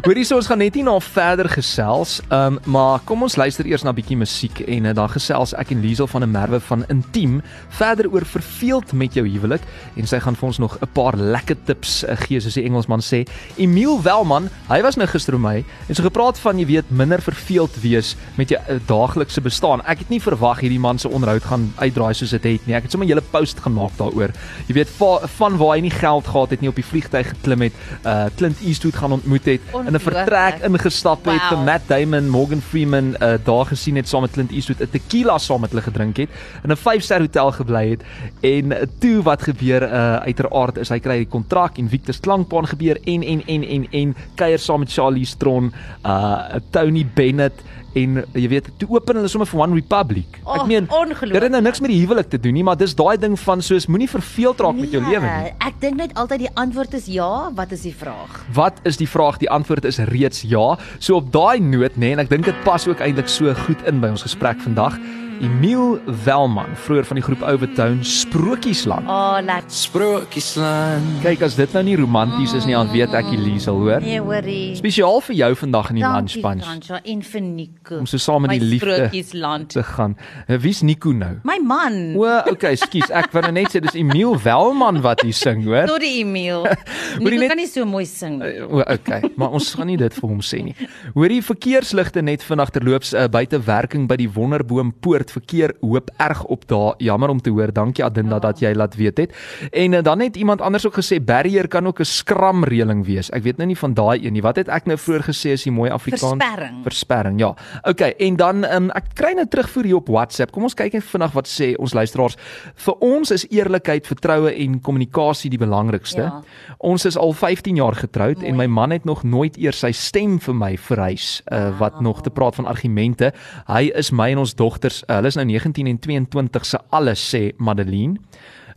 Hoorie 0.07 0.25
so 0.29 0.39
ons 0.39 0.51
gaan 0.51 0.63
net 0.63 0.79
nie 0.79 0.87
na 0.87 0.95
verder 1.03 1.51
gesels. 1.51 2.21
Um 2.31 2.61
maar 2.71 3.03
kom 3.09 3.27
ons 3.27 3.39
luister 3.41 3.67
eers 3.67 3.83
na 3.87 3.95
bietjie 3.97 4.21
musiek 4.21 4.63
en 4.69 4.87
uh, 4.87 4.95
dan 4.95 5.11
gesels 5.11 5.57
ek 5.59 5.75
en 5.75 5.83
Liesel 5.83 6.11
van 6.15 6.23
'n 6.23 6.31
merwe 6.31 6.63
van 6.71 6.87
Intiem 6.95 7.41
verder 7.81 8.07
oor 8.13 8.25
verveeld 8.25 8.93
met 8.93 9.19
jou 9.19 9.27
huwelik 9.27 9.67
en 9.97 10.07
sy 10.07 10.23
gaan 10.23 10.39
vir 10.39 10.47
ons 10.47 10.63
nog 10.63 10.79
'n 10.79 10.93
paar 10.95 11.19
lekker 11.19 11.59
tips 11.67 12.05
uh, 12.05 12.20
gee 12.21 12.41
soos 12.41 12.55
die 12.55 12.65
Engelsman 12.65 13.01
sê. 13.01 13.25
Emil 13.57 14.03
Welman, 14.03 14.49
hy 14.69 14.81
was 14.83 14.97
nou 14.97 15.07
gister 15.07 15.35
om 15.35 15.43
my 15.43 15.65
en 15.89 15.95
so 15.95 16.03
gepraat 16.03 16.39
van 16.39 16.59
jy 16.59 16.67
weet 16.67 16.91
minder 16.91 17.21
verveeld 17.21 17.77
wees 17.83 18.17
met 18.37 18.49
jou 18.49 18.61
uh, 18.69 18.79
daaglikse 18.87 19.41
bestaan. 19.41 19.81
Ek 19.87 19.99
het 19.99 20.09
nie 20.11 20.21
verwag 20.21 20.61
hierdie 20.61 20.79
man 20.81 20.99
se 20.99 21.09
onderhoud 21.09 21.43
gaan 21.45 21.73
uitdraai 21.79 22.15
soos 22.15 22.31
dit 22.31 22.43
het 22.43 22.67
nie. 22.67 22.75
Ek 22.75 22.83
het 22.83 22.91
sommer 22.93 23.07
'n 23.07 23.11
hele 23.11 23.23
post 23.31 23.61
gemaak 23.61 23.97
daaroor. 23.99 24.31
Jy 24.69 24.75
weet 24.75 24.89
va, 24.99 25.27
van 25.39 25.57
waar 25.57 25.75
hy 25.77 25.81
nie 25.81 25.91
geld 25.91 26.27
gehad 26.27 26.51
het 26.51 26.61
nie 26.61 26.69
op 26.69 26.75
die 26.77 26.85
vliegtyg 26.85 27.29
geklim 27.29 27.61
het, 27.63 27.73
uh 28.05 28.27
Clint 28.37 28.61
Eastwood 28.61 28.95
gaan 28.95 29.13
ontmoet 29.13 29.45
het, 29.45 29.61
in 29.87 29.95
'n 29.95 29.99
vertrek 29.99 30.63
ingestap 30.65 31.25
het, 31.25 31.41
Wow. 31.41 31.49
vir 31.49 31.59
Matt 31.59 31.89
Damon, 31.89 32.29
Morgan 32.29 32.61
Freeman 32.61 33.17
uh 33.21 33.39
daar 33.45 33.67
gesien 33.67 33.97
het 33.97 34.09
saam 34.09 34.21
met 34.23 34.31
Clint 34.33 34.51
Eastwood, 34.53 34.81
'n 34.81 34.91
tequila 34.91 35.39
saam 35.39 35.61
met 35.61 35.71
hulle 35.71 35.83
gedrink 35.83 36.17
het, 36.17 36.29
in 36.65 36.71
'n 36.71 36.77
5-ster 36.77 37.21
hotel 37.21 37.53
gebly 37.53 37.91
het 37.91 38.03
en 38.41 38.89
toe 38.99 39.23
wat 39.23 39.43
gebeur 39.43 39.83
uh 39.83 40.17
uiteraard 40.21 40.79
is 40.79 40.89
hy 40.89 40.99
kry 40.99 41.17
die 41.17 41.27
kontrak 41.27 41.79
en 41.79 41.89
Victor's 42.11 42.21
klankbaan 42.21 42.67
gebeur 42.67 42.99
en 43.07 43.23
en 43.23 43.43
en 43.47 43.63
en 43.65 43.87
en 43.93 44.15
kuier 44.37 44.59
saam 44.59 44.81
met 44.81 44.93
Charlie 44.93 45.27
Stron, 45.27 45.73
uh 46.05 46.59
Tony 46.71 47.07
Bennett 47.15 47.63
en 47.95 48.21
jy 48.39 48.47
weet 48.49 48.69
toe 48.79 48.87
open 48.95 49.19
hulle 49.19 49.29
sommer 49.29 49.49
vir 49.51 49.59
One 49.61 49.75
Republic. 49.75 50.39
Oh, 50.45 50.61
Ek 50.61 50.67
meen 50.71 50.87
ongelooflik. 50.87 51.33
dit 51.35 51.43
het 51.43 51.51
nou 51.51 51.63
niks 51.63 51.81
met 51.83 51.91
die 51.91 51.99
huwelik 52.05 52.29
te 52.31 52.39
doen 52.39 52.55
nie, 52.55 52.63
maar 52.63 52.77
dis 52.79 52.95
daai 52.95 53.17
ding 53.19 53.35
van 53.39 53.63
soos 53.63 53.89
moenie 53.91 54.09
verveeld 54.11 54.61
raak 54.63 54.79
met 54.79 54.93
jou 54.95 55.03
lewe 55.03 55.25
nie. 55.25 55.31
Nee, 55.31 55.55
Ek 55.67 55.81
dink 55.83 55.97
net 55.99 56.15
altyd 56.15 56.45
die 56.47 56.53
antwoord 56.55 56.95
is 56.95 57.07
ja, 57.11 57.51
wat 57.55 57.73
is 57.75 57.83
die 57.83 57.95
vraag? 57.95 58.45
Wat 58.55 58.79
is 58.87 58.97
die 59.01 59.09
vraag? 59.11 59.41
Die 59.43 59.51
antwoord 59.51 59.85
is 59.91 59.99
reeds 60.13 60.43
ja. 60.47 60.77
So 60.99 61.19
op 61.19 61.33
daai 61.35 61.59
noot 61.61 61.97
nê 61.99 62.11
nee, 62.11 62.13
en 62.15 62.23
ek 62.23 62.31
dink 62.31 62.47
dit 62.47 62.63
pas 62.65 62.87
ook 62.87 63.03
eintlik 63.03 63.29
so 63.29 63.55
goed 63.67 63.83
in 63.91 63.99
by 64.03 64.15
ons 64.15 64.23
gesprek 64.27 64.63
vandag. 64.63 64.99
Emil 65.41 65.97
Welman, 66.25 66.75
vroeër 66.85 67.07
van 67.09 67.17
die 67.17 67.23
groep 67.25 67.41
Overtone 67.49 68.05
Sprokiesland. 68.05 69.07
O, 69.09 69.13
oh, 69.15 69.39
laat 69.45 69.73
Sprokiesland. 69.73 71.07
Kyk 71.25 71.41
as 71.47 71.55
dit 71.57 71.73
nou 71.73 71.81
nie 71.87 71.95
romanties 71.97 72.53
is 72.59 72.67
nie, 72.69 72.75
dan 72.77 72.91
weet 72.93 73.15
ek 73.17 73.31
Elise 73.33 73.73
hoor. 73.73 74.03
nee, 74.05 74.19
hoorie. 74.21 74.75
Spesiaal 74.77 75.23
vir 75.25 75.39
jou 75.39 75.49
vandag 75.63 75.89
in 75.95 76.01
die 76.03 76.05
lunch 76.05 76.35
punch 76.45 76.67
Fransja 76.67 76.99
en 77.09 77.23
vir 77.25 77.41
Nico. 77.47 77.97
om 78.03 78.09
so 78.11 78.21
saam 78.21 78.45
met 78.45 78.53
die 78.59 78.67
liefde 78.75 78.99
sprokiesland. 78.99 79.71
te 79.73 79.83
gaan. 79.95 80.17
Eh, 80.47 80.59
Wie's 80.61 80.83
Nico 80.85 81.13
nou? 81.17 81.39
My 81.49 81.57
man. 81.65 81.97
O, 82.21 82.27
okay, 82.53 82.75
skus. 82.77 83.09
Ek 83.09 83.33
wou 83.33 83.41
nou 83.47 83.55
net 83.57 83.73
sê 83.73 83.81
dis 83.81 83.97
Emil 83.97 84.37
Welman 84.45 85.01
wat 85.01 85.25
hier 85.25 85.33
sing, 85.37 85.65
hoor. 85.65 85.89
Sorry 85.89 86.21
Emil. 86.21 86.67
Hoorie 87.17 87.25
Nico 87.25 87.41
net- 87.41 87.55
kan 87.55 87.63
nie 87.63 87.71
so 87.73 87.89
mooi 87.89 88.05
sing 88.05 88.43
nie. 88.45 88.53
O, 88.69 88.85
okay, 88.85 89.23
maar 89.41 89.57
ons 89.57 89.73
gaan 89.75 89.89
nie 89.89 89.97
dit 89.97 90.21
vir 90.21 90.29
hom 90.29 90.45
sê 90.45 90.61
nie. 90.69 90.77
Hoor 91.17 91.33
die 91.33 91.41
verkeersligte 91.49 92.21
net 92.29 92.45
vinnig 92.45 92.77
terloops 92.77 93.15
uh, 93.17 93.25
buite 93.33 93.57
werking 93.65 94.05
by 94.11 94.21
die 94.21 94.29
Wonderboom 94.37 94.93
poort 95.01 95.30
verkeer 95.31 95.75
hoop 95.81 96.11
erg 96.17 96.45
op 96.45 96.67
daar. 96.69 96.95
Jammer 96.99 97.29
om 97.29 97.41
te 97.41 97.51
hoor. 97.51 97.73
Dankie 97.73 98.05
Adinda 98.05 98.39
dat 98.39 98.61
jy 98.61 98.73
laat 98.75 98.95
weet 98.95 99.19
het. 99.19 99.35
En 99.71 99.93
uh, 99.93 100.03
dan 100.03 100.21
het 100.21 100.37
iemand 100.37 100.61
anders 100.61 100.87
ook 100.87 100.99
gesê 101.01 101.21
barrier 101.25 101.69
kan 101.69 101.87
ook 101.87 102.01
'n 102.01 102.05
skramreëling 102.05 103.05
wees. 103.07 103.31
Ek 103.31 103.43
weet 103.43 103.57
nou 103.57 103.67
nie 103.67 103.79
van 103.79 103.95
daai 103.95 104.27
een 104.27 104.33
nie. 104.33 104.43
Wat 104.43 104.57
het 104.57 104.69
ek 104.69 104.87
nou 104.87 104.99
vroeër 104.99 105.23
gesê 105.23 105.53
as 105.53 105.63
die 105.63 105.73
mooi 105.73 105.91
Afrikaans? 105.91 106.43
Versperring. 106.43 106.83
Versperring, 106.83 107.41
ja. 107.41 107.55
Okay, 107.83 108.15
en 108.19 108.37
dan 108.37 108.65
um, 108.65 108.91
ek 108.91 109.05
kry 109.15 109.33
nou 109.33 109.47
terugvoer 109.47 109.85
hier 109.85 109.97
op 109.97 110.09
WhatsApp. 110.09 110.53
Kom 110.53 110.63
ons 110.63 110.75
kyk 110.75 110.93
net 110.93 111.05
vinnig 111.05 111.33
wat 111.33 111.49
sê 111.49 111.75
ons 111.79 111.95
luisteraars. 111.95 112.37
Vir 112.75 112.95
ons 113.01 113.31
is 113.31 113.47
eerlikheid, 113.51 114.07
vertroue 114.07 114.55
en 114.55 114.81
kommunikasie 114.81 115.51
die 115.51 115.59
belangrikste. 115.61 116.23
Ja. 116.23 116.43
Ons 116.79 117.05
is 117.05 117.17
al 117.17 117.33
15 117.33 117.77
jaar 117.77 117.95
getroud 117.95 118.41
Mooi. 118.41 118.49
en 118.49 118.57
my 118.57 118.67
man 118.67 118.91
het 118.91 119.05
nog 119.05 119.23
nooit 119.23 119.57
eers 119.57 119.81
sy 119.81 119.93
stem 119.97 120.39
vir 120.41 120.55
my 120.57 120.73
verrys 120.81 121.41
uh, 121.53 121.71
wat 121.79 122.01
nog 122.01 122.23
te 122.23 122.31
praat 122.31 122.55
van 122.59 122.67
argumente. 122.67 123.33
Hy 123.69 123.91
is 123.97 124.11
my 124.11 124.31
en 124.35 124.43
ons 124.45 124.55
dogters, 124.55 125.03
uh, 125.09 125.20
hulle 125.21 125.29
is 125.33 125.37
nou 125.39 125.47
19 125.47 125.87
en 125.87 125.99
22 126.01 126.65
se 126.75 126.79
alles 126.91 127.23
sê 127.35 127.51
Madeline. 127.59 128.17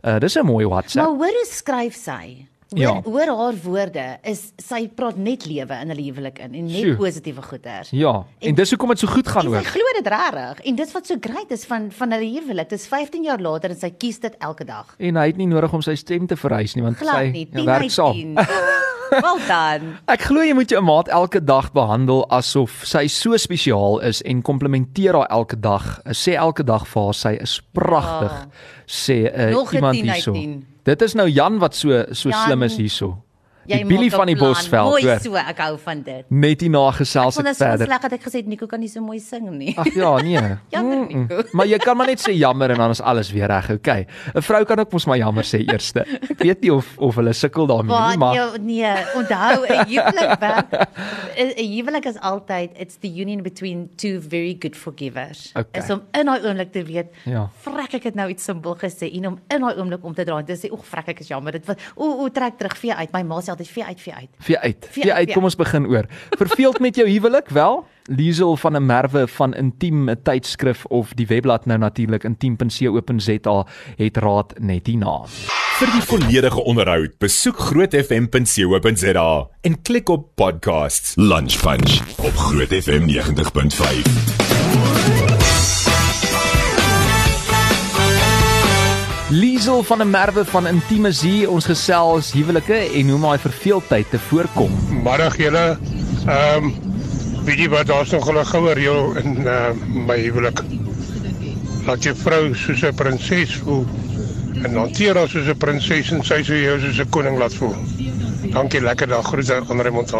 Uh, 0.04 0.18
dis 0.20 0.36
'n 0.36 0.44
mooi 0.46 0.66
WhatsApp. 0.68 1.06
Maar 1.08 1.16
hoor 1.16 1.32
hoe 1.40 1.46
skryf 1.48 1.94
sy? 1.96 2.46
Hoor, 2.74 2.80
Ja. 2.80 3.00
hoor 3.04 3.28
haar 3.36 3.54
woorde 3.62 4.18
is 4.24 4.52
sy 4.58 4.88
praat 4.88 5.16
net 5.16 5.44
lewe 5.46 5.74
in 5.82 5.88
hulle 5.92 6.02
huwelik 6.10 6.38
in 6.40 6.54
en 6.54 6.64
net 6.66 6.82
Sjoe. 6.82 6.96
positiewe 6.96 7.42
goeders. 7.42 7.90
Ja, 7.92 8.24
en 8.40 8.54
dis 8.54 8.70
hoekom 8.70 8.88
dit 8.88 8.98
so 8.98 9.06
goed 9.06 9.28
gaan 9.28 9.46
En 9.46 9.52
sy 9.52 9.56
ook. 9.58 9.64
glo 9.66 9.82
dit 10.02 10.06
regtig 10.06 10.60
en 10.66 10.74
dis 10.74 10.92
wat 10.92 11.06
so 11.06 11.14
great 11.20 11.50
is 11.52 11.64
van 11.64 11.90
van 11.92 12.10
hulle 12.12 12.40
huwelik. 12.40 12.68
Dis 12.68 12.86
15 12.88 13.22
jaar 13.24 13.38
later 13.40 13.70
en 13.70 13.76
sy 13.76 13.90
kies 13.90 14.18
dit 14.18 14.34
elke 14.40 14.64
dag. 14.64 14.94
En 14.98 15.16
hy 15.16 15.26
het 15.26 15.36
nie 15.36 15.46
nodig 15.46 15.72
om 15.72 15.82
sy 15.82 15.94
stem 15.94 16.26
te 16.26 16.36
verhys 16.36 16.74
nie 16.74 16.82
want 16.82 16.96
Glad 16.96 17.14
sy 17.14 17.30
nie. 17.30 17.48
ja, 17.52 17.56
10 17.58 17.64
werk 17.66 17.90
saam. 17.90 18.34
10. 19.10 19.20
Wel 19.20 19.38
dan. 19.46 19.88
Ek 20.10 20.26
glo 20.28 20.44
jy 20.44 20.54
moet 20.54 20.70
jou 20.70 20.82
maat 20.84 21.08
elke 21.08 21.40
dag 21.44 21.72
behandel 21.72 22.24
asof 22.32 22.82
sy 22.88 23.06
so 23.12 23.36
spesiaal 23.40 24.00
is 24.06 24.22
en 24.22 24.42
komplimenteer 24.42 25.18
haar 25.18 25.30
elke 25.30 25.58
dag. 25.60 26.00
Sê 26.12 26.36
elke 26.38 26.64
dag 26.64 26.86
vir 26.88 27.08
haar 27.08 27.18
sy 27.18 27.34
is 27.40 27.58
pragtig. 27.76 28.32
Ah. 28.32 28.70
Sê 28.86 29.24
uh, 29.30 29.50
Nog 29.54 29.74
iemand 29.74 29.96
10 29.96 30.08
uit 30.08 30.14
hierso. 30.14 30.32
10. 30.32 30.56
Dit 30.84 31.02
is 31.02 31.14
nou 31.16 31.28
Jan 31.28 31.58
wat 31.58 31.74
so 31.74 32.04
so 32.12 32.28
Jan, 32.28 32.44
slim 32.44 32.62
is 32.62 32.76
hierso. 32.76 33.23
Jy 33.66 33.84
Billy 33.86 34.10
van 34.10 34.26
die. 34.26 34.36
Bosveld, 34.36 34.90
Mooi 34.90 35.02
hoor. 35.06 35.20
so, 35.20 35.34
ek 35.34 35.58
hou 35.58 35.78
van 35.78 36.02
dit. 36.02 36.24
Net 36.30 36.60
hier 36.60 36.70
na 36.70 36.90
gesels 36.90 37.36
Want 37.36 37.46
ek 37.48 37.52
dit 37.52 37.52
is 37.52 37.58
so 37.58 37.64
verder. 37.64 37.86
sleg 37.86 38.00
dat 38.00 38.12
ek 38.12 38.22
gesê 38.22 38.36
het 38.42 38.46
Nico 38.46 38.66
kan 38.66 38.80
nie 38.80 38.88
so 38.88 39.00
mooi 39.00 39.18
sing 39.20 39.48
nie. 39.50 39.74
Ag 39.78 39.94
ja, 39.94 40.16
nee. 40.16 40.56
Jammer. 40.74 41.06
Nico. 41.06 41.42
Maar 41.56 41.66
jy 41.66 41.78
kan 41.78 41.96
maar 41.96 42.06
net 42.06 42.20
sê 42.20 42.32
jammer 42.36 42.70
en 42.70 42.76
dan 42.76 42.90
is 42.90 43.00
alles 43.00 43.30
weer 43.32 43.46
reg. 43.46 43.70
Okay. 43.70 44.06
'n 44.34 44.42
Vrou 44.42 44.64
kan 44.64 44.78
ook 44.78 44.92
mos 44.92 45.06
maar 45.06 45.16
jammer 45.18 45.44
sê 45.44 45.62
eerste. 45.68 46.04
Ek 46.30 46.38
weet 46.42 46.60
nie 46.60 46.72
of 46.72 46.86
of 46.98 47.14
hulle 47.16 47.32
sukkel 47.32 47.66
daarmee 47.66 48.08
nie, 48.08 48.18
maar 48.18 48.58
nee, 48.60 48.82
nee, 48.82 49.04
onthou 49.14 49.64
'n 49.66 49.86
huwelik 49.88 50.38
werk 50.40 50.88
'n 51.36 51.70
huwelik 51.74 52.04
is 52.06 52.18
altyd 52.20 52.70
it's 52.78 52.96
the 53.00 53.08
union 53.08 53.42
between 53.42 53.88
two 53.96 54.20
very 54.20 54.56
good 54.58 54.76
forgivers. 54.76 55.52
Okay. 55.56 55.82
Is 55.82 55.90
om 55.90 56.02
in 56.12 56.26
daai 56.26 56.40
oomblik 56.44 56.72
te 56.72 56.82
weet, 56.82 57.06
Ja. 57.24 57.48
vrek 57.62 57.94
ek 57.94 58.02
het 58.04 58.14
nou 58.14 58.28
iets 58.28 58.44
simpel 58.44 58.76
gesê 58.76 59.08
en 59.14 59.26
om 59.26 59.38
in 59.48 59.60
daai 59.60 59.76
oomblik 59.78 60.04
om 60.04 60.14
te 60.14 60.24
draai 60.24 60.40
en 60.40 60.46
te 60.46 60.56
sê, 60.56 60.70
"Oeg, 60.72 60.84
vrek 60.84 61.08
ek 61.08 61.20
is 61.20 61.28
jammer. 61.28 61.52
Dit 61.52 61.66
was 61.66 61.76
o, 61.96 62.24
o 62.24 62.28
trek 62.28 62.58
terug 62.58 62.76
vee 62.78 62.94
uit. 62.94 63.12
My 63.12 63.22
ma 63.22 63.40
sê 63.40 63.53
altyd 63.54 63.72
vee 63.72 63.84
uit, 63.84 64.00
vee 64.00 64.14
uit." 64.14 64.30
Vee 64.38 64.58
uit. 64.58 64.86
Vee 64.90 65.02
Vee 65.02 65.12
uit, 65.12 65.26
uit. 65.26 65.32
Kom 65.36 65.44
ons 65.44 65.56
begin 65.56 65.86
oor. 65.86 66.04
Verveeld 66.38 66.80
met 66.80 66.96
jou 66.96 67.08
huwelik 67.08 67.48
wel? 67.48 67.84
Liesel 68.04 68.56
van 68.56 68.76
'n 68.76 68.86
Merwe 68.86 69.28
van 69.28 69.54
Intiem 69.54 70.10
'n 70.10 70.22
tydskrif 70.22 70.84
of 70.84 71.12
die 71.14 71.26
webblad 71.26 71.66
nou 71.66 71.78
natuurlik 71.78 72.24
intiem.co.za 72.24 73.66
het 73.96 74.16
raad 74.16 74.58
net 74.58 74.86
hierna. 74.86 75.24
Vir 75.74 75.90
die 75.90 76.02
volledige 76.02 76.62
onderhoud, 76.62 77.18
besoek 77.18 77.58
grootfm.co.za 77.58 79.48
en 79.60 79.82
klik 79.82 80.08
op 80.08 80.28
podcasts. 80.34 81.14
Lunch 81.16 81.60
Punch 81.62 82.00
op 82.16 82.36
Groot 82.36 82.74
FM 82.82 83.08
90.5. 83.08 84.43
Liesel 89.28 89.82
van 89.82 90.02
'n 90.02 90.10
Merwe 90.10 90.44
van 90.44 90.66
Intieme 90.66 91.12
Zee, 91.12 91.50
ons 91.50 91.64
gesels 91.64 92.32
huwelike 92.32 92.74
en 92.74 93.06
hoe 93.06 93.14
om 93.14 93.20
daai 93.20 93.38
verveeldheid 93.38 94.10
te 94.10 94.18
voorkom. 94.18 94.70
Middag 95.02 95.36
julle. 95.36 95.78
Ehm 96.26 96.68
weet 97.44 97.58
jy 97.58 97.68
wat 97.68 97.86
daar's 97.86 98.10
nog 98.10 98.28
'n 98.28 98.44
goue 98.44 98.72
reël 98.72 99.16
in 99.16 99.40
uh, 99.46 99.70
my 100.06 100.18
huwelik. 100.20 100.60
Laat 101.86 102.02
jou 102.02 102.16
vrou 102.16 102.54
soos 102.54 102.82
'n 102.82 102.94
prinses 102.94 103.56
voel 103.56 103.86
en 104.62 104.76
hanteer 104.76 105.16
haar 105.16 105.28
soos 105.28 105.48
'n 105.48 105.56
prinses 105.56 106.10
en 106.10 106.24
sy 106.24 106.42
sou 106.42 106.58
jou 106.60 106.80
soos 106.80 106.98
'n 106.98 107.08
koning 107.08 107.38
laat 107.38 107.54
voel. 107.54 107.74
Dankie, 108.52 108.80
lekker 108.80 109.08
dag. 109.08 109.26
Groete 109.26 109.62
aan 109.68 109.80
Raymond 109.80 110.12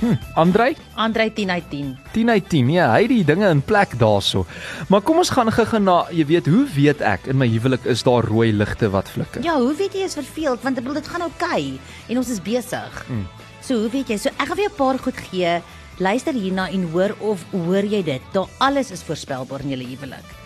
Montana. 0.00 0.18
Andrei, 0.34 0.76
Andrei 0.94 1.32
10 1.32 1.50
uit 1.50 1.70
10. 1.70 1.98
10 2.12 2.30
uit 2.30 2.48
10. 2.48 2.70
Ja, 2.70 2.88
hy 2.92 3.02
het 3.04 3.12
die 3.12 3.24
dinge 3.24 3.48
in 3.48 3.62
plek 3.62 3.98
daarso. 3.98 4.46
Maar 4.88 5.02
kom 5.04 5.20
ons 5.22 5.32
gaan 5.34 5.52
gou 5.52 5.80
na, 5.82 6.04
jy 6.10 6.26
weet, 6.26 6.46
hoe 6.46 6.66
weet 6.74 7.04
ek 7.04 7.28
in 7.30 7.38
my 7.40 7.48
huwelik 7.50 7.84
is 7.84 8.04
daar 8.06 8.24
rooi 8.24 8.52
ligte 8.52 8.90
wat 8.90 9.08
flikker? 9.08 9.44
Ja, 9.44 9.58
hoe 9.60 9.74
weet 9.76 9.94
jy 9.94 10.06
is 10.08 10.16
verveeld 10.18 10.64
want 10.64 10.78
ek 10.78 10.84
bedoel 10.84 11.00
dit 11.00 11.12
gaan 11.12 11.26
oukei 11.26 11.76
okay, 11.76 12.08
en 12.08 12.22
ons 12.22 12.32
is 12.32 12.40
besig. 12.42 13.04
Hmm. 13.08 13.26
So 13.60 13.82
hoe 13.84 13.92
weet 13.92 14.10
jy? 14.10 14.18
So 14.20 14.32
ek 14.36 14.48
gaan 14.48 14.56
vir 14.56 14.66
jou 14.68 14.72
'n 14.72 14.80
paar 14.80 14.98
goed 14.98 15.20
gee. 15.30 15.60
Luister 16.00 16.32
hierna 16.32 16.70
en 16.72 16.90
hoor 16.92 17.14
of 17.20 17.44
hoor 17.52 17.84
jy 17.84 18.02
dit. 18.02 18.22
Daar 18.32 18.48
alles 18.58 18.90
is 18.90 19.02
voorspelbaar 19.02 19.60
in 19.60 19.76
julle 19.76 19.84
huwelik. 19.84 20.39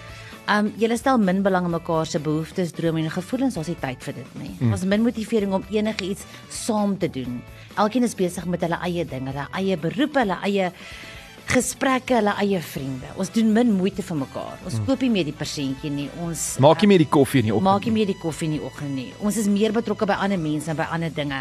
Um 0.44 0.68
julle 0.76 0.96
stel 1.00 1.16
min 1.18 1.40
belang 1.42 1.64
in 1.64 1.72
mekaar 1.72 2.07
se 2.07 2.20
behoeftes, 2.20 2.74
drome 2.76 3.00
en 3.00 3.11
gevoelens, 3.11 3.54
daar's 3.57 3.70
nie 3.72 3.80
tyd 3.80 4.02
vir 4.04 4.18
dit 4.18 4.35
nie. 4.42 4.50
Hmm. 4.59 4.74
Ons 4.76 4.83
mm. 4.85 4.90
min 4.92 5.07
motivering 5.07 5.54
om 5.57 5.64
enigiets 5.72 6.26
saam 6.52 6.98
te 7.00 7.09
doen. 7.09 7.38
Elkeen 7.80 8.04
is 8.04 8.16
besig 8.18 8.44
met 8.52 8.61
hulle 8.66 8.76
eie 8.85 9.07
dinge, 9.09 9.33
hulle 9.33 9.46
eie 9.57 9.78
beroepe, 9.80 10.20
hulle 10.20 10.37
eie 10.44 10.68
gesprekke, 11.48 12.18
hulle 12.18 12.35
eie 12.42 12.61
vriende. 12.61 13.09
Ons 13.20 13.33
doen 13.33 13.48
min 13.57 13.72
moeite 13.78 14.04
vir 14.04 14.20
mekaar. 14.20 14.61
Ons 14.68 14.76
koop 14.85 15.00
nie 15.04 15.11
meer 15.16 15.28
die 15.30 15.37
persentjie 15.37 15.92
nie. 15.92 16.11
Ons. 16.24 16.44
Maak 16.64 16.85
nie 16.85 16.92
meer 16.92 17.07
die 17.07 17.11
koffie 17.16 17.40
in 17.40 17.48
die 17.48 17.57
oggend. 17.57 17.70
maak 17.70 17.88
nie 17.88 17.96
meer 17.96 18.12
die 18.12 18.20
koffie 18.20 18.50
in 18.50 18.59
die 18.59 18.64
oggend 18.64 18.94
nie. 19.00 19.11
Ons 19.24 19.40
is 19.40 19.48
meer 19.48 19.72
betrokke 19.72 20.09
by 20.09 20.20
ander 20.28 20.40
mense 20.40 20.68
en 20.68 20.76
by 20.76 20.90
ander 20.92 21.12
dinge. 21.12 21.40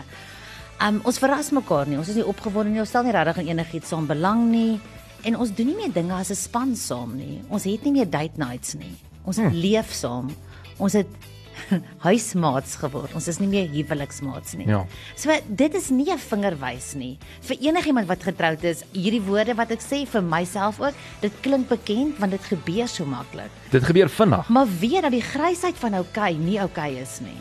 Um 0.79 1.03
ons 1.03 1.19
verras 1.19 1.51
mekaar 1.51 1.91
nie. 1.91 1.99
Ons 1.99 2.15
is 2.15 2.23
nie 2.23 2.27
opgewonde 2.27 2.71
nie. 2.71 2.79
Ons 2.79 2.95
stel 2.95 3.03
nie 3.03 3.15
regtig 3.15 3.43
in 3.43 3.51
enigiets 3.57 3.91
saam 3.91 4.07
belang 4.07 4.47
nie 4.51 4.79
en 5.23 5.37
ons 5.37 5.51
doen 5.55 5.65
nie 5.65 5.75
meer 5.75 5.93
dinge 5.93 6.13
as 6.13 6.31
'n 6.31 6.35
span 6.35 6.75
saam 6.75 7.15
nie. 7.17 7.41
Ons 7.49 7.63
het 7.63 7.83
nie 7.83 7.91
meer 7.91 8.09
date 8.09 8.37
nights 8.37 8.73
nie. 8.73 8.95
Ons 9.25 9.37
hmm. 9.37 9.53
leef 9.53 9.91
saam. 9.91 10.29
Ons 10.77 10.93
het 10.93 11.07
huismaats 12.07 12.75
geword. 12.81 13.13
Ons 13.15 13.27
is 13.27 13.39
nie 13.39 13.47
meer 13.47 13.69
huweliksmaats 13.71 14.55
nie. 14.59 14.67
Ja. 14.67 14.83
So 15.15 15.33
dit 15.47 15.75
is 15.75 15.89
nie 15.89 16.11
'n 16.11 16.19
vingerwys 16.19 16.93
nie. 16.95 17.17
Vir 17.41 17.57
enigiemand 17.61 18.07
wat 18.07 18.23
getroud 18.23 18.63
is, 18.63 18.83
hierdie 18.91 19.21
woorde 19.21 19.55
wat 19.55 19.71
ek 19.71 19.81
sê 19.81 20.05
vir 20.07 20.21
myself 20.21 20.79
ook, 20.79 20.95
dit 21.21 21.31
klink 21.41 21.67
bekend 21.67 22.19
want 22.19 22.31
dit 22.31 22.43
gebeur 22.43 22.87
so 22.87 23.05
maklik. 23.05 23.51
Dit 23.71 23.83
gebeur 23.83 24.09
vinnig. 24.09 24.49
Maar 24.49 24.67
weet 24.79 25.01
dat 25.01 25.11
die 25.11 25.21
grysheid 25.21 25.77
van 25.77 25.93
oukei 25.93 26.37
nie 26.37 26.59
oukei 26.59 26.99
is 26.99 27.19
nie. 27.21 27.39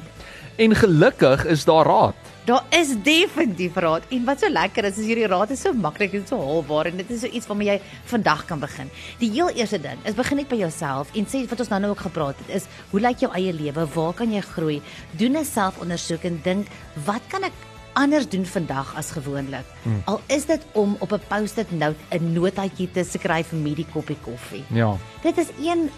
En 0.57 0.75
gelukkig 0.75 1.45
is 1.45 1.65
daar 1.65 1.87
raad. 1.87 2.32
Daar 2.45 2.65
is 2.75 2.91
definitief 3.07 3.77
raad 3.79 4.09
en 4.11 4.25
wat 4.27 4.41
so 4.43 4.51
lekker 4.51 4.89
is 4.89 4.97
is 4.99 5.07
hierdie 5.07 5.29
raad 5.31 5.53
is 5.55 5.61
so 5.63 5.71
maklik 5.79 6.17
en 6.19 6.25
so 6.27 6.41
haalbaar 6.43 6.89
en 6.91 6.97
dit 6.99 7.11
is 7.15 7.21
so 7.23 7.31
iets 7.31 7.47
waarmee 7.47 7.69
jy 7.69 7.77
vandag 8.11 8.43
kan 8.49 8.59
begin. 8.59 8.91
Die 9.21 9.29
heel 9.31 9.53
eerste 9.55 9.79
ding 9.79 10.01
is 10.11 10.17
begin 10.19 10.41
net 10.43 10.49
by 10.51 10.59
jouself 10.59 11.13
en 11.15 11.29
sê 11.31 11.45
wat 11.47 11.63
ons 11.63 11.71
nou 11.71 11.79
nou 11.85 11.93
ook 11.93 12.03
gepraat 12.09 12.41
het 12.43 12.51
is 12.59 12.67
hoe 12.91 13.01
lyk 13.01 13.23
jou 13.23 13.31
eie 13.39 13.53
lewe? 13.55 13.87
Waar 13.95 14.17
kan 14.19 14.35
jy 14.35 14.43
groei? 14.43 14.81
Doen 15.21 15.39
'n 15.39 15.45
selfondersoek 15.45 16.25
en 16.25 16.41
dink 16.43 16.67
wat 17.07 17.23
kan 17.31 17.45
ek 17.45 17.55
anders 17.95 18.29
doen 18.29 18.47
vandag 18.47 18.91
as 18.97 19.11
gewoonlik? 19.11 19.67
Hmm. 19.83 20.03
Al 20.05 20.21
is 20.27 20.47
dit 20.47 20.63
om 20.73 20.97
op 20.99 21.13
'n 21.13 21.23
post-it 21.29 21.71
note 21.71 22.01
'n 22.11 22.33
notaatjie 22.33 22.91
te 22.91 23.05
skryf 23.05 23.53
met 23.53 23.77
die 23.77 23.87
koppie 23.93 24.19
koffie. 24.25 24.65
Ja. 24.67 24.97
Dit 25.23 25.39
is 25.39 25.49
een 25.63 25.91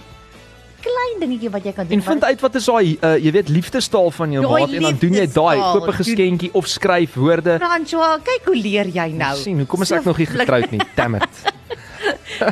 klein 0.84 1.16
dingetjie 1.22 1.50
wat 1.54 1.64
jy 1.64 1.72
kan 1.72 1.88
doen. 1.88 1.98
En 1.98 2.06
vind 2.10 2.24
uit 2.24 2.44
wat 2.46 2.54
is 2.60 2.68
daai 2.70 2.96
uh, 3.00 3.16
jy 3.16 3.32
weet 3.38 3.48
liefdestaal 3.48 4.10
van 4.20 4.36
jou 4.36 4.44
Daai 4.46 4.60
maat 4.60 4.76
en 4.78 4.88
dan 4.88 5.00
doen 5.00 5.18
jy 5.20 5.26
daai 5.32 5.58
koop 5.72 5.88
'n 5.88 5.98
geskenkie 6.02 6.52
of 6.52 6.70
skryf 6.70 7.14
woorde. 7.14 7.58
François, 7.62 8.20
kyk 8.30 8.48
hoe 8.52 8.56
leer 8.56 8.88
jy 8.88 9.08
nou. 9.12 9.34
sien, 9.36 9.58
hoekom 9.64 9.82
is 9.82 9.88
So 9.88 10.00
ek 10.00 10.04
nog 10.04 10.18
nie 10.18 10.26
getroud 10.26 10.70
nie? 10.70 10.80
Damn 10.94 11.20
it. 11.20 11.28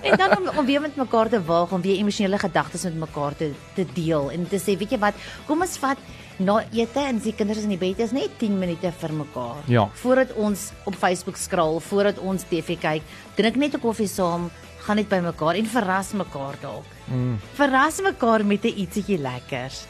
En 0.02 0.16
dan 0.16 0.38
om, 0.38 0.58
om 0.58 0.66
weer 0.66 0.80
met 0.80 0.96
mekaar 0.96 1.28
te 1.28 1.42
waag, 1.42 1.72
om 1.72 1.80
weer 1.82 1.96
emosionele 1.96 2.38
gedagtes 2.38 2.82
met 2.82 2.96
mekaar 2.96 3.36
te 3.36 3.50
te 3.74 3.86
deel 3.94 4.30
en 4.30 4.48
te 4.48 4.60
sê, 4.60 4.76
weet 4.78 4.94
jy 4.94 4.98
wat, 5.02 5.14
kom 5.46 5.60
ons 5.60 5.76
vat 5.82 5.98
na 6.42 6.62
ete 6.72 7.00
en 7.00 7.18
die 7.22 7.34
kinders 7.36 7.58
is 7.62 7.66
in 7.68 7.74
die 7.74 7.80
bed 7.80 8.00
is 8.02 8.14
net 8.16 8.38
10 8.40 8.58
minute 8.58 8.92
vir 9.00 9.14
mekaar. 9.14 9.62
Ja. 9.70 9.88
Voordat 10.02 10.32
ons 10.32 10.70
op 10.88 10.96
Facebook 10.98 11.36
skraal, 11.36 11.80
voordat 11.80 12.18
ons 12.18 12.46
TV 12.48 12.78
kyk, 12.80 13.02
drink 13.36 13.56
net 13.56 13.74
'n 13.74 13.80
koffie 13.80 14.08
saam, 14.08 14.50
gaan 14.82 14.98
net 14.98 15.08
by 15.08 15.20
mekaar 15.22 15.58
en 15.58 15.68
verras 15.70 16.12
mekaar 16.18 16.58
dalk. 16.62 16.86
Mm. 17.06 17.38
Verras 17.58 18.00
mekaar 18.02 18.44
met 18.44 18.64
'n 18.64 18.74
ietsie 18.82 19.18
lekkers. 19.18 19.86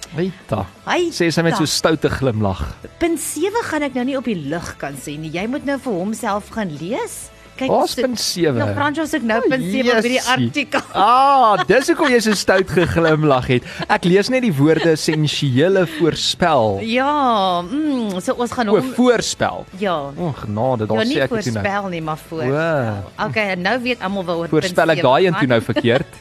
Hy 0.85 1.11
Sê 1.11 1.31
sy 1.31 1.43
met 1.43 1.57
so 1.57 1.65
stoute 1.65 2.11
glimlag. 2.11 2.77
Punt 2.99 3.21
7 3.21 3.65
gaan 3.65 3.83
ek 3.83 3.95
nou 3.95 4.05
nie 4.05 4.17
op 4.17 4.25
die 4.25 4.49
lug 4.49 4.77
kan 4.77 4.95
sê 4.95 5.19
nie. 5.19 5.31
Jy 5.31 5.47
moet 5.47 5.65
nou 5.65 5.79
vir 5.79 5.93
homself 5.93 6.49
gaan 6.49 6.71
lees. 6.79 7.32
Kyk, 7.69 7.89
so- 7.89 8.03
punt 8.03 8.21
7? 8.21 8.59
Nou 8.59 8.75
Frans 8.75 9.15
ek 9.15 9.23
nou 9.23 9.41
punt 9.49 9.63
7 9.63 10.03
by 10.03 10.09
die 10.09 10.23
artikel. 10.23 10.81
Ah, 11.03 11.57
dis 11.67 11.89
hoekom 11.89 12.09
jy 12.13 12.21
so 12.21 12.35
stout 12.35 12.71
geglimlag 12.71 13.47
het. 13.47 13.63
Ek 13.89 14.05
lees 14.05 14.29
net 14.29 14.43
die 14.43 14.53
woorde 14.55 14.91
essensiële 14.93 15.87
voorspel. 15.99 16.79
Ja, 16.87 17.63
mm, 17.63 18.21
so 18.21 18.35
ons 18.35 18.53
gaan 18.53 18.69
O, 18.69 18.77
hom 18.79 18.93
voorspel. 18.95 19.67
ja. 19.79 19.97
O, 20.17 20.33
genade, 20.43 20.87
daar 20.87 20.99
Ja, 20.99 21.05
sê 21.05 21.23
ek 21.23 21.31
dit 21.31 21.31
nou. 21.31 21.43
voorspel 21.43 21.89
nie, 21.89 22.03
maar 22.03 22.19
voor. 22.29 22.43
O. 22.43 23.27
Okay, 23.29 23.55
nou 23.55 23.77
weet 23.83 24.01
almal 24.01 24.25
waaroor 24.25 24.49
Voorspel 24.49 24.91
ek 24.91 25.03
daai 25.03 25.27
een 25.27 25.35
toe 25.35 25.47
nou 25.47 25.61
verkeerd. 25.63 26.07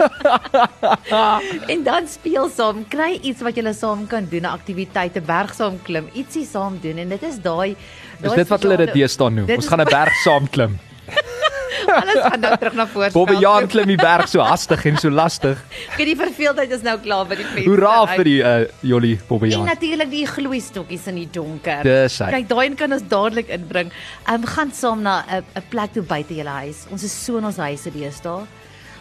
En 1.72 1.82
dan 1.84 2.06
speel 2.08 2.48
saam, 2.48 2.84
kry 2.88 3.18
iets 3.22 3.42
wat 3.44 3.56
julle 3.58 3.72
saam 3.76 4.06
kan 4.06 4.26
doen, 4.30 4.42
'n 4.48 4.52
aktiwiteit, 4.56 5.16
'n 5.16 5.24
berg 5.26 5.54
saam 5.54 5.76
klim, 5.82 6.08
ietsie 6.14 6.46
saam 6.46 6.78
doen 6.82 6.96
en 6.98 7.08
dit 7.08 7.22
is 7.22 7.38
daai 7.42 7.76
Dis 8.22 8.32
dit 8.34 8.48
wat 8.48 8.62
hulle 8.62 8.76
dit 8.76 8.92
deesdae 8.94 9.30
noem. 9.30 9.50
Ons 9.56 9.66
gaan 9.68 9.80
'n 9.80 9.90
berg 9.90 10.14
saam 10.24 10.48
klim. 10.48 10.78
Alles 12.00 12.20
gaan 12.22 12.40
nou 12.40 12.56
terug 12.56 12.74
na 12.74 12.86
voorspel. 12.86 13.16
Bobbejaan 13.18 13.66
klim 13.66 13.86
die 13.90 13.96
berg 13.98 14.28
so 14.28 14.40
hastig 14.44 14.84
en 14.86 14.96
so 15.00 15.10
lastig. 15.10 15.58
Kyk 15.96 16.06
die 16.06 16.16
verveeldheid 16.16 16.70
is 16.76 16.82
nou 16.86 16.96
klaar 17.02 17.26
by 17.26 17.38
die 17.40 17.46
venster. 17.48 17.66
Hoera 17.70 17.94
vir 18.14 18.24
die 18.28 18.38
uh 18.42 18.54
Jolly 18.86 19.12
En 19.16 19.24
Bobbejaan. 19.28 19.64
natuurlik 19.66 20.10
die 20.10 20.26
gloeistokkies 20.26 21.06
in 21.10 21.14
die 21.22 21.28
donker. 21.32 21.82
Dis 21.82 22.18
hy. 22.22 22.30
Kyk, 22.36 22.48
daai 22.52 22.66
een 22.68 22.76
kan 22.76 22.92
ons 22.92 23.06
dadelik 23.08 23.48
inbring. 23.48 23.90
Ehm 24.26 24.34
um, 24.42 24.46
gaan 24.46 24.70
saam 24.72 25.02
na 25.02 25.24
'n 25.26 25.42
'n 25.56 25.62
plek 25.70 25.92
toe 25.92 26.02
buite 26.02 26.34
julle 26.34 26.56
huis. 26.64 26.86
Ons 26.90 27.02
is 27.02 27.24
so 27.24 27.38
in 27.38 27.44
ons 27.44 27.56
huise 27.56 27.90
deesdae. 27.90 28.46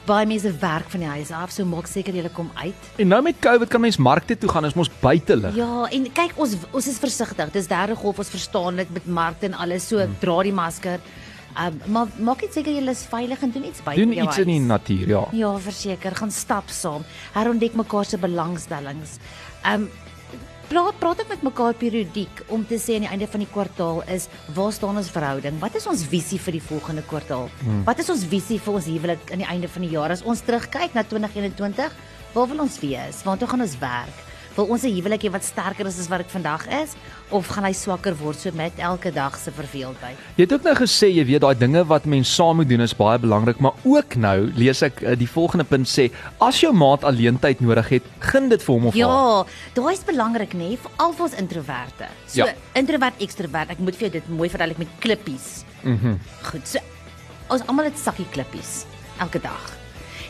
Baie 0.10 0.26
mense 0.26 0.50
werk 0.62 0.90
van 0.90 1.04
die 1.04 1.10
huis 1.10 1.30
af, 1.36 1.52
so 1.54 1.66
maak 1.70 1.88
seker 1.88 2.16
julle 2.18 2.32
kom 2.34 2.50
uit. 2.58 2.88
En 2.98 3.08
nou 3.12 3.22
met 3.26 3.38
COVID 3.44 3.70
kan 3.70 3.82
mens 3.84 3.98
markte 4.02 4.38
toe 4.42 4.50
gaan, 4.50 4.66
is 4.66 4.74
mos 4.80 4.90
buite 5.02 5.36
lig. 5.38 5.56
Ja, 5.60 5.86
en 5.94 6.08
kyk 6.18 6.34
ons 6.42 6.56
ons 6.72 6.88
is 6.90 6.98
versigtig. 6.98 7.52
Dis 7.54 7.68
derde 7.70 7.96
golf, 8.00 8.18
ons 8.24 8.30
verstaan 8.34 8.76
dit 8.82 8.90
met 8.96 9.06
markte 9.06 9.46
en 9.52 9.54
alles. 9.54 9.86
So 9.88 10.00
Hmm. 10.02 10.16
dra 10.20 10.42
die 10.44 10.54
masker. 10.54 11.00
Ehm 11.58 11.78
um, 11.86 11.92
maar 11.94 12.08
maak 12.20 12.42
net 12.42 12.54
seker 12.54 12.74
julle 12.74 12.92
is 12.92 13.06
veilig 13.10 13.42
en 13.42 13.52
doen 13.52 13.66
iets 13.66 13.82
buite 13.84 14.02
Doen 14.02 14.14
jou 14.14 14.28
iets 14.28 14.38
in 14.38 14.48
die 14.48 14.60
huis. 14.60 14.68
natuur, 14.68 15.08
ja. 15.08 15.24
Ja, 15.32 15.58
verseker, 15.60 16.16
gaan 16.16 16.32
stap 16.32 16.70
saam. 16.70 17.04
Herontdek 17.34 17.74
mekaar 17.76 18.06
se 18.06 18.18
belangstellings. 18.18 19.18
Ehm 19.64 19.82
um, 19.82 19.90
praat 20.70 21.00
praat 21.02 21.22
ook 21.22 21.30
met 21.32 21.42
mekaar 21.42 21.74
periodiek 21.74 22.44
om 22.54 22.62
te 22.68 22.78
sê 22.78 22.96
aan 22.96 23.06
die 23.08 23.10
einde 23.10 23.28
van 23.28 23.42
die 23.42 23.50
kwartaal 23.50 24.04
is 24.14 24.28
waar 24.54 24.72
staan 24.74 24.98
ons 25.02 25.10
verhouding? 25.10 25.58
Wat 25.62 25.76
is 25.76 25.88
ons 25.90 26.04
visie 26.12 26.38
vir 26.40 26.60
die 26.60 26.62
volgende 26.62 27.02
kwartaal? 27.10 27.50
Hmm. 27.64 27.82
Wat 27.88 28.00
is 28.04 28.10
ons 28.14 28.26
visie 28.30 28.60
vir 28.62 28.78
ons 28.78 28.90
huwelik 28.90 29.32
aan 29.34 29.42
die 29.42 29.50
einde 29.50 29.70
van 29.74 29.86
die 29.88 29.94
jaar 29.96 30.14
as 30.14 30.22
ons 30.22 30.44
terugkyk 30.46 30.94
na 30.94 31.04
2021? 31.04 31.96
Waar 32.36 32.50
wil 32.52 32.62
ons 32.68 32.78
wees? 32.84 33.24
Waartoe 33.26 33.50
gaan 33.50 33.66
ons 33.66 33.78
werk? 33.82 34.22
Wil 34.56 34.70
ons 34.76 34.84
'n 34.84 34.94
huwelik 34.94 35.26
hê 35.26 35.32
wat 35.32 35.44
sterker 35.44 35.88
is 35.88 36.00
as 36.00 36.08
wat 36.08 36.22
dit 36.22 36.32
vandag 36.32 36.68
is 36.68 36.94
of 37.32 37.48
gaan 37.48 37.64
hy 37.68 37.72
swakker 37.78 38.16
word 38.18 38.40
so 38.42 38.52
met 38.58 38.74
elke 38.78 39.12
dag 39.14 39.38
se 39.38 39.52
verveeldheid? 39.52 40.18
Jy 40.38 40.44
het 40.48 40.54
ook 40.56 40.64
nou 40.64 40.76
gesê 40.80 41.10
jy 41.14 41.26
weet 41.30 41.42
daai 41.42 41.56
dinge 41.60 41.84
wat 41.90 42.06
mens 42.10 42.32
saam 42.36 42.56
moet 42.62 42.70
doen 42.70 42.82
is 42.82 42.94
baie 42.98 43.20
belangrik, 43.22 43.60
maar 43.62 43.74
ook 43.84 44.16
nou 44.16 44.52
lees 44.58 44.82
ek 44.86 45.02
uh, 45.04 45.16
die 45.20 45.28
volgende 45.30 45.64
punt 45.70 45.88
sê 45.90 46.10
as 46.42 46.62
jou 46.64 46.74
maat 46.74 47.04
alleentyd 47.04 47.62
nodig 47.62 47.90
het, 47.90 48.04
gun 48.20 48.50
dit 48.50 48.62
vir 48.66 48.74
hom 48.76 48.86
of 48.90 48.94
haar. 48.94 49.02
Ja, 49.02 49.46
daai 49.78 49.94
is 49.94 50.04
belangrik 50.08 50.54
nê, 50.58 50.72
veral 50.78 51.14
vir 51.14 51.28
ons 51.30 51.38
introverte. 51.38 52.08
So 52.28 52.46
Ja. 52.46 52.54
introvert 52.76 53.22
ekstrovert, 53.22 53.70
ek 53.72 53.80
moet 53.80 53.96
vir 53.96 54.10
jou 54.10 54.12
dit 54.20 54.30
mooi 54.30 54.50
verduidelik 54.50 54.78
met 54.86 54.96
klippies. 55.00 55.64
Mhm. 55.84 56.16
Mm 56.16 56.20
Goed, 56.50 56.68
so 56.68 56.80
ons 57.50 57.62
almal 57.68 57.86
het 57.90 57.98
sakkie 57.98 58.28
klippies 58.32 58.86
elke 59.20 59.40
dag. 59.42 59.72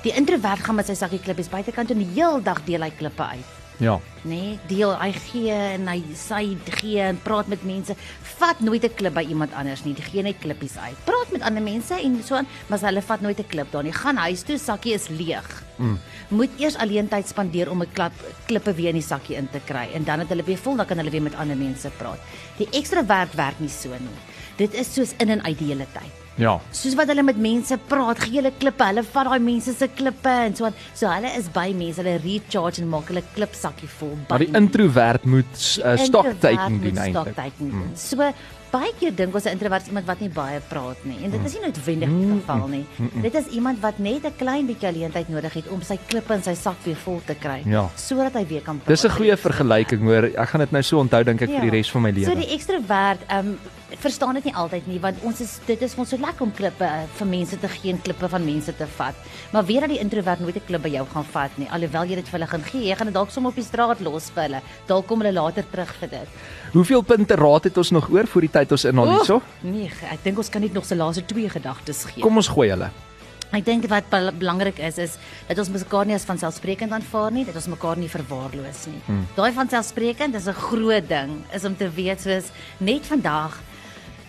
Die 0.04 0.14
introvert 0.16 0.64
gaan 0.64 0.76
met 0.80 0.88
sy 0.88 0.96
sakkie 0.96 1.20
klippies 1.20 1.50
buitekant 1.52 1.92
en 1.92 1.98
die 2.00 2.12
heel 2.16 2.40
dag 2.42 2.62
deel 2.66 2.82
hy 2.82 2.90
klippe 2.96 3.24
uit. 3.24 3.59
Ja. 3.80 4.00
Nee, 4.28 4.58
deel 4.68 4.92
hy 5.00 5.10
gee 5.16 5.56
en 5.56 5.88
hy 5.88 6.02
sy 6.20 6.42
gee 6.80 7.00
en 7.02 7.20
praat 7.24 7.48
met 7.52 7.64
mense. 7.64 7.96
Vat 8.36 8.60
nooit 8.60 8.84
'n 8.84 8.94
klip 8.96 9.14
by 9.16 9.24
iemand 9.24 9.54
anders 9.54 9.84
nie. 9.84 9.94
Die 9.94 10.04
gee 10.04 10.22
net 10.24 10.40
klippies 10.40 10.78
uit. 10.78 10.98
Praat 11.06 11.32
met 11.32 11.42
ander 11.42 11.64
mense 11.64 11.96
en 11.96 12.22
so 12.24 12.36
aan, 12.36 12.48
maar 12.68 12.80
hulle 12.80 13.02
vat 13.02 13.22
nooit 13.22 13.40
'n 13.40 13.48
klip 13.48 13.72
daar 13.72 13.84
nie. 13.84 13.94
Gaan 13.94 14.18
huis 14.18 14.42
toe, 14.44 14.58
sakkie 14.58 14.94
is 14.94 15.08
leeg. 15.08 15.64
Mm. 15.78 16.00
Moet 16.30 16.50
eers 16.60 16.78
alleen 16.78 17.08
tyd 17.08 17.28
spandeer 17.28 17.72
om 17.72 17.82
'n 17.82 17.92
klip 17.94 18.14
klippe 18.46 18.74
weer 18.74 18.90
in 18.90 19.00
die 19.00 19.08
sakkie 19.08 19.36
in 19.36 19.50
te 19.50 19.60
kry 19.66 19.88
en 19.94 20.04
dan 20.04 20.20
het 20.20 20.30
hulle 20.30 20.44
weer 20.44 20.58
vol, 20.58 20.76
dan 20.76 20.86
kan 20.86 20.98
hulle 20.98 21.12
weer 21.12 21.22
met 21.22 21.36
ander 21.36 21.58
mense 21.58 21.90
praat. 21.98 22.20
Die 22.58 22.68
ekstrovert 22.72 23.36
werk 23.36 23.60
nie 23.60 23.70
so 23.70 23.90
nie. 23.90 24.20
Dit 24.58 24.74
is 24.74 24.94
soos 24.94 25.14
in 25.18 25.30
en 25.30 25.44
uit 25.44 25.58
die 25.58 25.68
hele 25.68 25.88
tyd 25.94 26.29
Ja. 26.40 26.56
soos 26.72 26.96
wat 26.96 27.08
hulle 27.12 27.24
met 27.28 27.38
mense 27.38 27.78
praat, 27.92 28.20
gee 28.24 28.40
hulle 28.40 28.52
klippe, 28.58 28.84
hulle 28.88 29.04
vat 29.04 29.26
daai 29.30 29.40
mense 29.44 29.74
se 29.76 29.88
klippe 29.88 30.30
en 30.48 30.56
so 30.56 30.66
aan. 30.70 30.74
So 30.94 31.08
hulle 31.12 31.32
is 31.38 31.50
by 31.52 31.74
mense, 31.76 32.00
hulle 32.02 32.18
recharge 32.24 32.80
en 32.82 32.90
maak 32.90 33.12
hulle 33.12 33.24
klipsakkie 33.36 33.90
vol. 34.00 34.16
Maar 34.30 34.40
die 34.46 34.54
introvert 34.56 35.26
moet 35.26 35.52
uh, 35.84 35.98
stoktaking 35.98 36.80
introvert 36.80 36.96
doen 36.96 37.04
eintlik. 37.04 37.60
doen. 37.60 37.92
So 38.00 38.32
baie 38.70 38.92
keer 39.00 39.12
dink 39.18 39.34
ons 39.34 39.46
'n 39.46 39.56
introvert 39.58 39.82
is 39.82 39.88
iemand 39.90 40.06
wat 40.06 40.20
nie 40.22 40.30
baie 40.30 40.60
praat 40.70 41.00
nie 41.04 41.18
en 41.26 41.32
dit 41.32 41.46
is 41.46 41.54
nie 41.58 41.62
noodwendig 41.66 42.10
die 42.10 42.28
geval 42.40 42.68
nie. 42.68 42.86
Dit 43.22 43.34
is 43.36 43.48
iemand 43.58 43.80
wat 43.82 43.98
net 44.00 44.24
'n 44.26 44.34
klein 44.38 44.68
bietjie 44.68 44.88
alleentyd 44.88 45.30
nodig 45.30 45.54
het 45.54 45.68
om 45.70 45.82
sy 45.82 45.98
klippe 46.08 46.34
in 46.34 46.44
sy 46.44 46.54
sak 46.54 46.76
weer 46.86 46.96
vol 46.96 47.20
te 47.26 47.34
kry 47.36 47.64
Ja. 47.66 47.90
sodat 47.96 48.34
hy 48.34 48.46
weer 48.48 48.62
kan 48.62 48.78
praat. 48.78 48.88
Dis 48.88 49.04
'n 49.06 49.10
goeie 49.18 49.36
vergelyking 49.38 50.02
hoor. 50.04 50.24
Ek 50.38 50.50
gaan 50.50 50.60
dit 50.62 50.72
nou 50.72 50.84
so 50.84 51.00
onthou 51.00 51.24
dink 51.24 51.42
ek 51.42 51.50
vir 51.50 51.62
die 51.62 51.70
res 51.78 51.90
van 51.92 52.02
my 52.02 52.10
Ja. 52.10 52.26
So 52.26 52.34
lewe. 52.36 52.46
die 52.46 52.54
ekstrovert, 52.56 53.20
ehm 53.28 53.48
um, 53.48 53.60
verstaan 53.98 54.34
dit 54.34 54.44
nie 54.44 54.56
altyd 54.56 54.88
nie 54.88 55.00
want 55.00 55.18
ons 55.26 55.40
is 55.42 55.60
dit 55.66 55.82
is 55.82 55.96
ons 55.98 56.10
so 56.10 56.18
lekker 56.18 56.42
om 56.46 56.52
klippe 56.54 56.86
uh, 56.86 57.04
vir 57.18 57.28
mense 57.28 57.58
te 57.60 57.68
gee 57.68 57.92
en 57.94 58.02
klippe 58.02 58.30
van 58.30 58.46
mense 58.46 58.76
te 58.78 58.88
vat. 58.98 59.16
Maar 59.52 59.66
weer 59.66 59.82
dat 59.82 59.90
die 59.90 60.00
introvert 60.00 60.40
nooit 60.40 60.56
'n 60.56 60.66
klip 60.66 60.82
by 60.82 60.90
jou 60.90 61.06
gaan 61.14 61.26
vat 61.26 61.58
nie, 61.58 61.68
alhoewel 61.72 62.06
jy 62.06 62.16
dit 62.16 62.30
vir 62.30 62.40
hulle 62.40 62.48
gaan 62.48 62.64
gee. 62.64 62.88
Jy 62.88 62.96
gaan 62.96 63.08
dit 63.08 63.14
dalk 63.14 63.30
sommer 63.32 63.50
op 63.50 63.56
die 63.56 63.64
straat 63.66 64.00
los 64.00 64.30
vir 64.30 64.44
hulle. 64.44 64.62
Dalk 64.88 65.08
kom 65.08 65.22
hulle 65.22 65.34
later 65.34 65.64
terug 65.72 65.94
vir 66.00 66.10
dit. 66.10 66.28
Hoeveel 66.74 67.02
punte 67.02 67.36
raad 67.36 67.64
het 67.64 67.78
ons 67.78 67.92
nog 67.92 68.10
oor 68.10 68.28
voor 68.28 68.42
die 68.42 68.52
tyd 68.52 68.72
ons 68.72 68.86
inhaal 68.86 69.10
hierso? 69.10 69.42
Nee, 69.62 69.92
ek 70.12 70.24
dink 70.24 70.38
ons 70.38 70.50
kan 70.50 70.62
net 70.62 70.74
nog 70.74 70.86
se 70.86 70.96
laaste 70.96 71.26
twee 71.26 71.50
gedagtes 71.50 72.06
gee. 72.06 72.22
Kom 72.22 72.38
ons 72.38 72.48
gooi 72.48 72.70
hulle. 72.70 72.90
Ek 73.52 73.66
dink 73.66 73.88
wat 73.90 74.10
bel- 74.12 74.32
belangrik 74.32 74.78
is 74.80 74.98
is 74.98 75.18
dat 75.48 75.58
ons 75.58 75.70
mekaar 75.70 76.06
nie 76.06 76.14
as 76.14 76.26
vanselfsprekend 76.26 76.92
aanvaar 76.92 77.32
nie, 77.32 77.46
dat 77.46 77.56
ons 77.56 77.68
mekaar 77.68 77.98
nie 77.98 78.10
verwaarloos 78.10 78.86
nie. 78.86 79.02
Hmm. 79.08 79.28
Daai 79.36 79.52
vanselfsprekend 79.52 80.36
is 80.36 80.48
'n 80.48 80.54
groot 80.54 81.08
ding, 81.10 81.44
is 81.52 81.66
om 81.66 81.76
te 81.76 81.90
weet 81.90 82.22
soos 82.22 82.52
net 82.78 83.06
vandag 83.06 83.58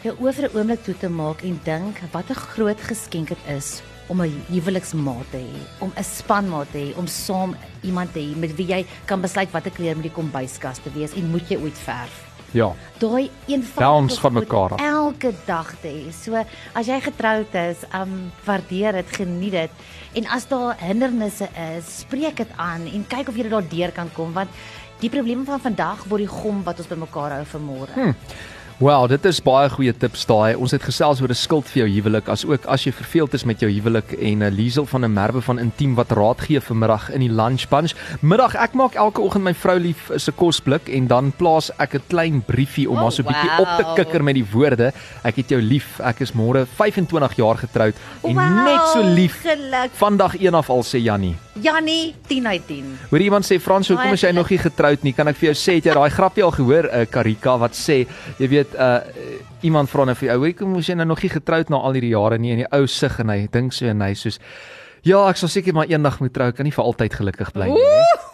jou 0.04 0.14
oë 0.16 0.32
vir 0.32 0.44
'n 0.48 0.56
oomblik 0.56 0.82
toe 0.84 0.94
te 0.94 1.08
maak 1.08 1.42
en 1.44 1.60
dink 1.64 2.00
wat 2.12 2.30
'n 2.30 2.34
groot 2.34 2.80
geskenk 2.80 3.28
dit 3.28 3.42
is 3.48 3.82
om 4.08 4.22
'n 4.22 4.42
huweliksmaat 4.48 5.30
te 5.30 5.36
hê, 5.36 5.60
om 5.78 5.92
'n 5.96 6.04
spanmaat 6.04 6.72
te 6.72 6.78
hê, 6.78 6.96
om 6.96 7.06
saam 7.06 7.54
iemand 7.82 8.12
te 8.12 8.20
hê 8.20 8.36
met 8.36 8.56
wie 8.56 8.66
jy 8.66 8.86
kan 9.04 9.20
besluit 9.20 9.50
watter 9.50 9.70
kleur 9.70 9.94
moet 9.94 10.08
die 10.08 10.22
kombuiskas 10.22 10.78
te 10.78 10.90
wees 10.94 11.12
en 11.12 11.30
moet 11.30 11.48
jy 11.48 11.56
ooit 11.56 11.78
verf. 11.78 12.30
Ja. 12.52 12.72
Daai 12.98 13.30
eenvoudige 13.46 14.20
van 14.20 14.32
mekaar 14.32 14.72
af. 14.72 14.80
elke 14.80 15.32
dag 15.46 15.74
te 15.80 15.88
hê. 15.88 16.12
So 16.12 16.44
as 16.74 16.86
jy 16.86 17.00
getroud 17.00 17.54
is, 17.54 17.76
um 17.94 18.32
waardeer 18.44 18.92
dit, 18.92 19.16
geniet 19.16 19.52
dit. 19.52 19.70
En 20.12 20.26
as 20.26 20.48
daar 20.48 20.76
hindernisse 20.78 21.48
is, 21.76 21.98
spreek 21.98 22.36
dit 22.36 22.48
aan 22.56 22.86
en 22.86 23.06
kyk 23.06 23.28
of 23.28 23.36
jy 23.36 23.48
daardeur 23.48 23.92
kan 23.92 24.12
kom 24.12 24.32
want 24.32 24.48
die 25.00 25.10
probleme 25.10 25.44
van 25.44 25.60
vandag 25.60 26.04
word 26.04 26.26
die 26.26 26.34
gom 26.42 26.62
wat 26.62 26.78
ons 26.78 26.88
bymekaar 26.88 27.30
hou 27.30 27.44
vir 27.44 27.60
môre. 27.60 27.92
Hmm. 27.94 28.14
Wel, 28.80 29.06
dit 29.12 29.24
is 29.28 29.42
baie 29.44 29.68
goeie 29.68 29.92
tips 29.92 30.22
daai. 30.24 30.54
Ons 30.56 30.72
het 30.72 30.80
gesels 30.82 31.18
oor 31.20 31.28
'n 31.28 31.36
skuld 31.36 31.66
vir 31.68 31.82
jou 31.82 31.88
huwelik, 32.00 32.28
as 32.32 32.46
ook 32.46 32.64
as 32.64 32.84
jy 32.86 32.92
verveeld 32.92 33.34
is 33.34 33.44
met 33.44 33.60
jou 33.60 33.68
huwelik 33.70 34.12
en 34.12 34.38
'n 34.38 34.42
uh, 34.42 34.48
Liesel 34.50 34.86
van 34.86 35.04
'n 35.04 35.12
Merwe 35.12 35.42
van 35.42 35.58
Intiem 35.58 35.94
wat 35.94 36.10
raad 36.10 36.40
gee 36.40 36.60
vanmiddag 36.60 37.10
in 37.12 37.20
die 37.20 37.28
lunch 37.28 37.68
bunch. 37.68 37.92
Middag, 38.22 38.54
ek 38.54 38.72
maak 38.72 38.94
elke 38.94 39.20
oggend 39.20 39.44
my 39.44 39.52
vrou 39.54 39.78
lief 39.78 40.10
se 40.16 40.32
kosblik 40.32 40.88
en 40.88 41.06
dan 41.06 41.32
plaas 41.36 41.70
ek 41.78 41.94
'n 41.94 42.02
klein 42.08 42.42
briefie 42.46 42.88
om 42.88 42.96
Oh, 42.96 43.02
haar 43.02 43.12
so 43.12 43.22
'n 43.22 43.26
bietjie 43.26 43.58
op 43.60 43.68
te 43.76 43.82
wow. 43.84 43.94
kikker 43.96 44.24
met 44.24 44.34
die 44.34 44.46
woorde: 44.52 44.92
Ek 45.24 45.36
het 45.36 45.48
jou 45.50 45.60
lief. 45.60 46.00
Ek 46.00 46.20
is 46.20 46.32
môre 46.32 46.66
25 46.66 47.36
jaar 47.36 47.56
getroud 47.58 47.94
en 48.24 48.34
Wow, 48.34 48.64
net 48.64 48.88
so 48.94 49.02
lief. 49.02 49.42
geluk. 49.42 49.90
Vandag 49.92 50.40
een 50.40 50.54
af 50.54 50.70
al 50.70 50.82
sê 50.82 50.98
Jannie. 51.02 51.36
Jannie 51.62 52.14
10 52.28 52.46
uit 52.46 52.66
10. 52.66 52.84
Hoor 53.10 53.20
iemand 53.20 53.44
sê 53.46 53.58
Frans, 53.60 53.88
hoekom 53.92 54.12
is 54.16 54.24
jy 54.24 54.32
nog 54.32 54.50
nie 54.50 54.58
getroud 54.58 55.02
nie? 55.06 55.12
Kan 55.16 55.28
ek 55.28 55.36
vir 55.40 55.50
jou 55.50 55.56
sê 55.58 55.76
het 55.78 55.90
jy 55.90 55.94
daai 55.96 56.10
grapjie 56.14 56.44
al 56.46 56.54
gehoor, 56.56 56.88
uh, 56.88 57.04
Karika 57.10 57.56
wat 57.60 57.76
sê, 57.78 58.02
jy 58.38 58.48
weet, 58.48 58.74
uh 58.78 59.00
iemand 59.60 59.90
vra 59.92 60.06
nou 60.08 60.14
vir 60.16 60.30
jou, 60.30 60.38
hoekom 60.40 60.78
is 60.80 60.88
jy 60.88 60.94
nou 60.96 61.04
nog 61.10 61.20
nie 61.20 61.28
getroud 61.28 61.68
na 61.68 61.76
al 61.84 61.92
hierdie 61.92 62.14
jare 62.14 62.38
nie? 62.40 62.54
En 62.54 62.62
die 62.62 62.68
ou 62.72 62.86
sug 62.88 63.18
en 63.20 63.28
hy 63.28 63.42
dink 63.52 63.74
so 63.76 63.90
en 63.92 64.00
hy 64.00 64.14
soos 64.16 64.40
Ja, 65.04 65.22
ek 65.30 65.36
sal 65.40 65.48
seker 65.48 65.72
maar 65.76 65.88
eendag 65.88 66.18
moet 66.20 66.32
trou, 66.32 66.48
ek 66.48 66.56
kan 66.56 66.64
nie 66.68 66.72
vir 66.76 66.84
altyd 66.84 67.14
gelukkig 67.20 67.52
bly 67.56 67.68
nie. 67.72 67.84
hè." 67.84 68.29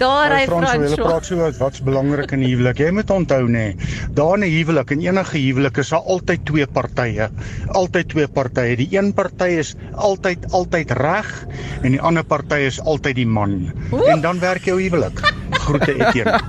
Daar 0.00 0.32
hy 0.32 0.38
Hey 0.40 0.46
Frans, 0.48 0.70
jy 0.72 0.94
Frans. 0.94 1.00
praat 1.00 1.26
so 1.28 1.36
oor 1.36 1.56
wat's 1.58 1.82
belangrik 1.84 2.32
in 2.32 2.40
'n 2.40 2.48
huwelik. 2.48 2.78
Jy 2.80 2.90
moet 2.96 3.10
onthou 3.10 3.44
nê, 3.48 3.76
daar 4.16 4.38
in 4.38 4.44
'n 4.44 4.52
huwelik 4.54 4.90
en 4.90 5.00
enige 5.00 5.38
huwelik 5.38 5.76
is 5.82 5.90
daar 5.92 6.06
altyd 6.06 6.44
twee 6.46 6.66
partye. 6.66 7.28
Altyd 7.68 8.08
twee 8.08 8.28
partye. 8.28 8.76
Die 8.76 8.88
een 8.96 9.12
party 9.12 9.50
is 9.60 9.74
altyd 9.94 10.52
altyd 10.52 10.90
reg 10.90 11.46
en 11.82 11.90
die 11.92 12.00
ander 12.00 12.24
party 12.24 12.64
is 12.70 12.80
altyd 12.80 13.14
die 13.14 13.26
man. 13.26 13.72
En 14.06 14.20
dan 14.20 14.40
werk 14.40 14.64
jou 14.64 14.80
huwelik. 14.80 15.20
Groete 15.50 15.94
Etienne. 15.94 16.40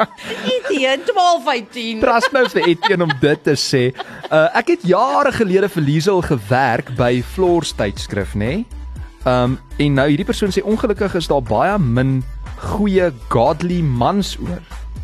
Etienne 0.54 1.02
12:15. 1.04 2.00
Trust 2.00 2.32
nou 2.32 2.48
vir 2.48 2.68
Etienne 2.68 3.04
om 3.04 3.12
dit 3.20 3.42
te 3.42 3.56
sê. 3.56 3.90
Uh 4.30 4.48
ek 4.54 4.68
het 4.68 4.82
jare 4.82 5.32
gelede 5.32 5.68
vir 5.68 5.82
Liesel 5.82 6.22
gewerk 6.22 6.94
by 6.96 7.22
Floors 7.22 7.72
tydskrif, 7.74 8.34
nê? 8.34 8.38
Nee? 8.38 8.79
Um 9.26 9.58
en 9.78 9.94
nou 9.94 10.08
hierdie 10.08 10.24
persoon 10.24 10.48
sê 10.54 10.62
ongelukkig 10.64 11.14
is 11.14 11.26
daar 11.28 11.42
baie 11.42 11.78
min 11.78 12.22
goeie 12.60 13.10
godly 13.28 13.82
mans 13.82 14.36
oor. 14.40 14.60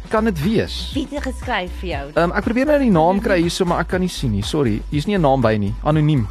Kan 0.08 0.24
dit 0.24 0.38
wees? 0.42 0.92
Wie 0.94 1.06
het 1.10 1.22
geskryf 1.22 1.70
vir 1.80 1.88
jou? 1.90 2.04
Um 2.22 2.32
ek 2.32 2.44
probeer 2.44 2.66
nou 2.66 2.78
die 2.78 2.90
naam 2.94 3.20
kry 3.20 3.40
hierso, 3.42 3.64
maar 3.64 3.80
ek 3.80 3.88
kan 3.88 4.00
nie 4.00 4.08
sien 4.12 4.32
nie. 4.32 4.42
Sorry. 4.42 4.80
Hier's 4.90 5.06
nie 5.06 5.16
'n 5.18 5.20
naam 5.22 5.40
by 5.42 5.56
nie. 5.58 5.74
Anoniem. 5.84 6.26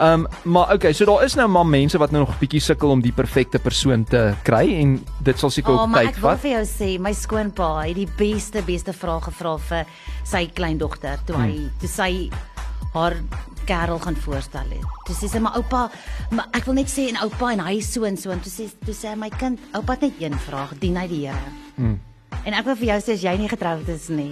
Um 0.00 0.26
maar 0.44 0.72
okay, 0.74 0.92
so 0.92 1.04
daar 1.04 1.24
is 1.24 1.34
nou 1.36 1.48
maar 1.48 1.64
mense 1.66 1.98
wat 1.98 2.10
nou 2.10 2.24
nog 2.26 2.38
bietjie 2.38 2.60
sukkel 2.60 2.90
om 2.90 3.00
die 3.00 3.12
perfekte 3.12 3.58
persoon 3.58 4.04
te 4.04 4.34
kry 4.44 4.74
en 4.80 5.04
dit 5.22 5.38
sal 5.38 5.50
seker 5.50 5.72
Oh, 5.72 5.80
ook 5.82 5.88
maar 5.88 6.00
tyd 6.04 6.08
ek 6.16 6.20
wil 6.20 6.30
vat. 6.30 6.40
vir 6.40 6.50
jou 6.50 6.64
sê, 6.64 6.98
my 7.00 7.12
skoonpa 7.12 7.86
het 7.86 7.94
die 7.96 8.08
beste 8.18 8.62
beste 8.62 8.92
vrae 8.92 9.20
gevra 9.20 9.56
vir 9.58 9.86
sy 10.24 10.46
kleindogter 10.54 11.18
toe 11.26 11.36
hy 11.36 11.50
Hmm. 11.52 11.70
toe 11.80 11.88
sy 11.88 12.30
haar 12.92 13.14
kerel 13.66 14.00
gaan 14.02 14.18
voorstel 14.24 14.74
het. 14.74 14.84
Toe 15.06 15.16
sê 15.18 15.30
sy 15.30 15.42
maar 15.42 15.58
oupa, 15.60 15.86
maar 16.30 16.50
ek 16.56 16.68
wil 16.68 16.78
net 16.80 16.92
sê 16.92 17.08
en 17.10 17.20
oupa 17.24 17.52
en 17.54 17.64
hy 17.66 17.80
so 17.84 18.06
en 18.08 18.18
so 18.20 18.34
en 18.34 18.42
toe 18.42 18.52
sê 18.52 18.68
toe 18.84 18.94
sê 18.96 19.14
my 19.18 19.30
kind, 19.38 19.60
oupa 19.76 19.98
het 19.98 20.08
net 20.08 20.22
een 20.22 20.38
vraag, 20.46 20.76
dien 20.82 20.98
hy 21.00 21.06
die 21.10 21.24
Here. 21.26 21.52
Hmm. 21.76 21.98
En 22.46 22.54
ek 22.54 22.66
wil 22.68 22.78
vir 22.78 22.92
jou 22.94 22.98
sê 23.02 23.16
as 23.18 23.24
jy 23.26 23.34
nie 23.40 23.50
getroud 23.50 23.88
is 23.90 24.08
nie, 24.12 24.30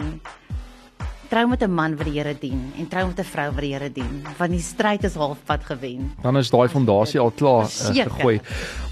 trou 1.35 1.49
met 1.51 1.62
'n 1.66 1.70
man 1.70 1.97
wat 1.99 2.07
die 2.07 2.14
Here 2.14 2.35
dien 2.38 2.73
en 2.79 2.87
trou 2.88 3.07
met 3.07 3.18
'n 3.18 3.25
vrou 3.25 3.51
wat 3.51 3.61
die 3.61 3.73
Here 3.75 3.90
dien, 3.92 4.23
want 4.38 4.51
die 4.51 4.61
stryd 4.61 5.05
is 5.05 5.14
halfpad 5.14 5.64
gewen. 5.64 6.12
Dan 6.23 6.37
is 6.37 6.51
daai 6.51 6.68
fondasie 6.68 7.20
al 7.20 7.31
klaar 7.31 7.66
uh, 7.66 8.05
gegooi. 8.05 8.40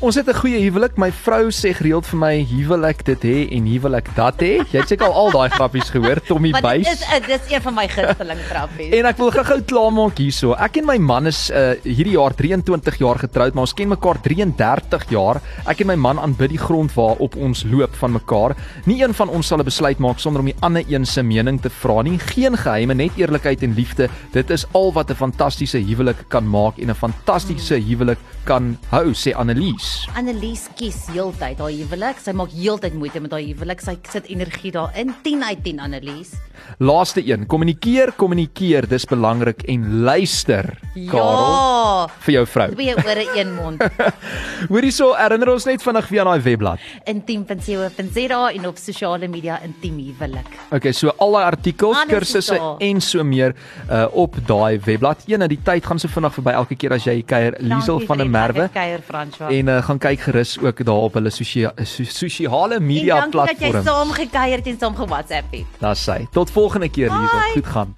Ons 0.00 0.14
het 0.14 0.26
'n 0.26 0.34
goeie 0.34 0.58
huwelik. 0.58 0.96
My 0.96 1.12
vrou 1.12 1.50
sê 1.50 1.70
gereeld 1.72 2.06
vir 2.06 2.18
my 2.18 2.46
huwelik 2.50 3.04
dit 3.04 3.22
hê 3.22 3.48
en 3.52 3.66
huwelik 3.66 4.08
dat 4.16 4.40
hê. 4.40 4.58
Jy 4.72 4.78
het 4.78 4.88
seker 4.88 5.06
al 5.06 5.12
al 5.12 5.30
daai 5.30 5.50
grappies 5.50 5.90
gehoor, 5.90 6.20
Tommy 6.26 6.52
dit 6.52 6.62
Buys. 6.62 6.88
is 6.88 7.02
eh, 7.02 7.26
dit 7.26 7.40
is 7.46 7.52
een 7.52 7.62
van 7.62 7.74
my 7.74 7.88
gunsteling 7.88 8.40
grappies. 8.50 8.92
En 8.92 9.06
ek 9.06 9.16
wil 9.16 9.30
gou-gou 9.30 9.60
klaarmaak 9.62 10.18
hierso. 10.18 10.52
Ek 10.52 10.76
en 10.76 10.86
my 10.86 10.98
man 10.98 11.26
is 11.26 11.50
uh, 11.50 11.74
hierdie 11.84 12.18
jaar 12.18 12.34
23 12.34 12.98
jaar 12.98 13.18
getroud, 13.18 13.54
maar 13.54 13.62
ons 13.62 13.74
ken 13.74 13.88
mekaar 13.88 14.20
33 14.20 15.10
jaar. 15.10 15.40
Ek 15.66 15.80
en 15.80 15.86
my 15.86 15.94
man 15.94 16.18
aanbid 16.18 16.50
die 16.50 16.58
grond 16.58 16.92
waarop 16.94 17.36
ons 17.36 17.62
loop 17.62 17.94
van 17.94 18.12
mekaar. 18.12 18.56
Nie 18.84 19.02
een 19.04 19.14
van 19.14 19.28
ons 19.28 19.46
sal 19.46 19.58
'n 19.58 19.64
besluit 19.64 19.98
maak 19.98 20.18
sonder 20.18 20.40
om 20.40 20.46
die 20.46 20.58
ander 20.60 20.82
een 20.88 21.06
se 21.06 21.22
mening 21.22 21.60
te 21.60 21.70
vra 21.70 22.02
nie. 22.02 22.18
Geen 22.32 22.56
geheime, 22.56 22.94
net 22.94 23.18
eerlikheid 23.20 23.62
en 23.62 23.74
liefde. 23.76 24.08
Dit 24.32 24.50
is 24.50 24.64
al 24.72 24.92
wat 24.92 25.10
'n 25.10 25.14
fantastiese 25.14 25.78
huwelik 25.78 26.24
kan 26.28 26.48
maak 26.48 26.78
en 26.78 26.88
'n 26.88 26.94
fantastiese 26.94 27.74
huwelik 27.74 28.18
kan 28.44 28.72
hou, 28.90 29.12
sê 29.14 29.32
Annelies. 29.38 30.06
Annelies 30.18 30.66
kies 30.78 31.06
heeltyd 31.12 31.60
haar 31.62 31.70
huwelik. 31.72 32.18
Sy 32.22 32.32
maak 32.36 32.50
heeltyd 32.54 32.94
moeite 32.98 33.20
met 33.22 33.32
haar 33.36 33.44
huwelik. 33.44 33.80
Sy 33.84 33.96
sit 34.10 34.26
energie 34.32 34.72
daarin. 34.74 35.14
10 35.24 35.44
uit 35.44 35.62
10 35.64 35.80
Annelies. 35.80 36.32
Laaste 36.78 37.22
een, 37.26 37.46
kommunikeer, 37.50 38.12
kommunikeer, 38.16 38.86
dis 38.88 39.04
belangrik 39.10 39.64
en 39.68 40.02
luister. 40.06 40.68
Karel, 41.10 41.40
Ja. 41.52 42.06
vir 42.22 42.32
jou 42.34 42.44
vrou. 42.46 42.68
Twee 42.74 42.94
ore 42.96 43.24
een 43.38 43.50
mond. 43.54 43.82
Hoorie 44.70 44.92
so, 44.94 45.10
herinner 45.18 45.50
ons 45.52 45.66
net 45.66 45.82
vinnig 45.82 46.06
via 46.12 46.24
daai 46.28 46.40
webblad. 46.44 46.78
Intiem.co.za 47.10 48.40
en 48.54 48.66
op 48.68 48.78
sosiale 48.78 49.28
media 49.28 49.58
intiem 49.66 49.98
huwelik. 49.98 50.48
Okay, 50.72 50.92
so 50.94 51.12
al 51.18 51.34
daai 51.36 51.44
artikels, 51.50 51.98
kursusse 52.10 52.58
en 52.82 53.00
so 53.02 53.24
meer 53.26 53.54
uh 53.90 54.06
op 54.12 54.36
daai 54.46 54.78
webblad. 54.84 55.24
Een, 55.26 55.46
die 55.50 55.58
tyd 55.64 55.84
gaan 55.86 55.98
so 55.98 56.08
vinnig 56.12 56.34
verby 56.36 56.54
elke 56.58 56.76
keer 56.78 56.94
as 56.96 57.06
jy 57.08 57.18
kuier 57.26 57.56
Liesel 57.62 58.02
van 58.06 58.22
der 58.22 58.30
Merwe 58.32 58.68
Kuier 58.72 59.00
François. 59.10 59.50
en 59.58 59.66
uh, 59.68 59.82
gaan 59.82 59.98
kyk 59.98 60.20
gerus 60.20 60.58
ook 60.58 60.84
daar 60.84 60.94
op 60.94 61.14
hulle 61.14 61.30
sosia- 61.30 61.72
so- 61.84 62.04
sosiale 62.04 62.80
media 62.80 63.14
en 63.24 63.30
dankie 63.30 63.40
dat 63.40 63.48
jy 63.60 63.70
platforms. 63.70 63.86
saam 63.86 64.10
gekuier 64.10 64.56
het 64.56 64.66
en 64.66 64.76
saam 64.80 64.96
ge-WhatsApp 64.96 65.44
het. 65.50 65.64
Daar's 65.78 66.02
sy. 66.04 66.26
Tot 66.30 66.50
volgende 66.50 66.88
keer. 66.88 67.08
Bye. 67.08 67.52
Goed 67.54 67.66
gaan. 67.66 67.90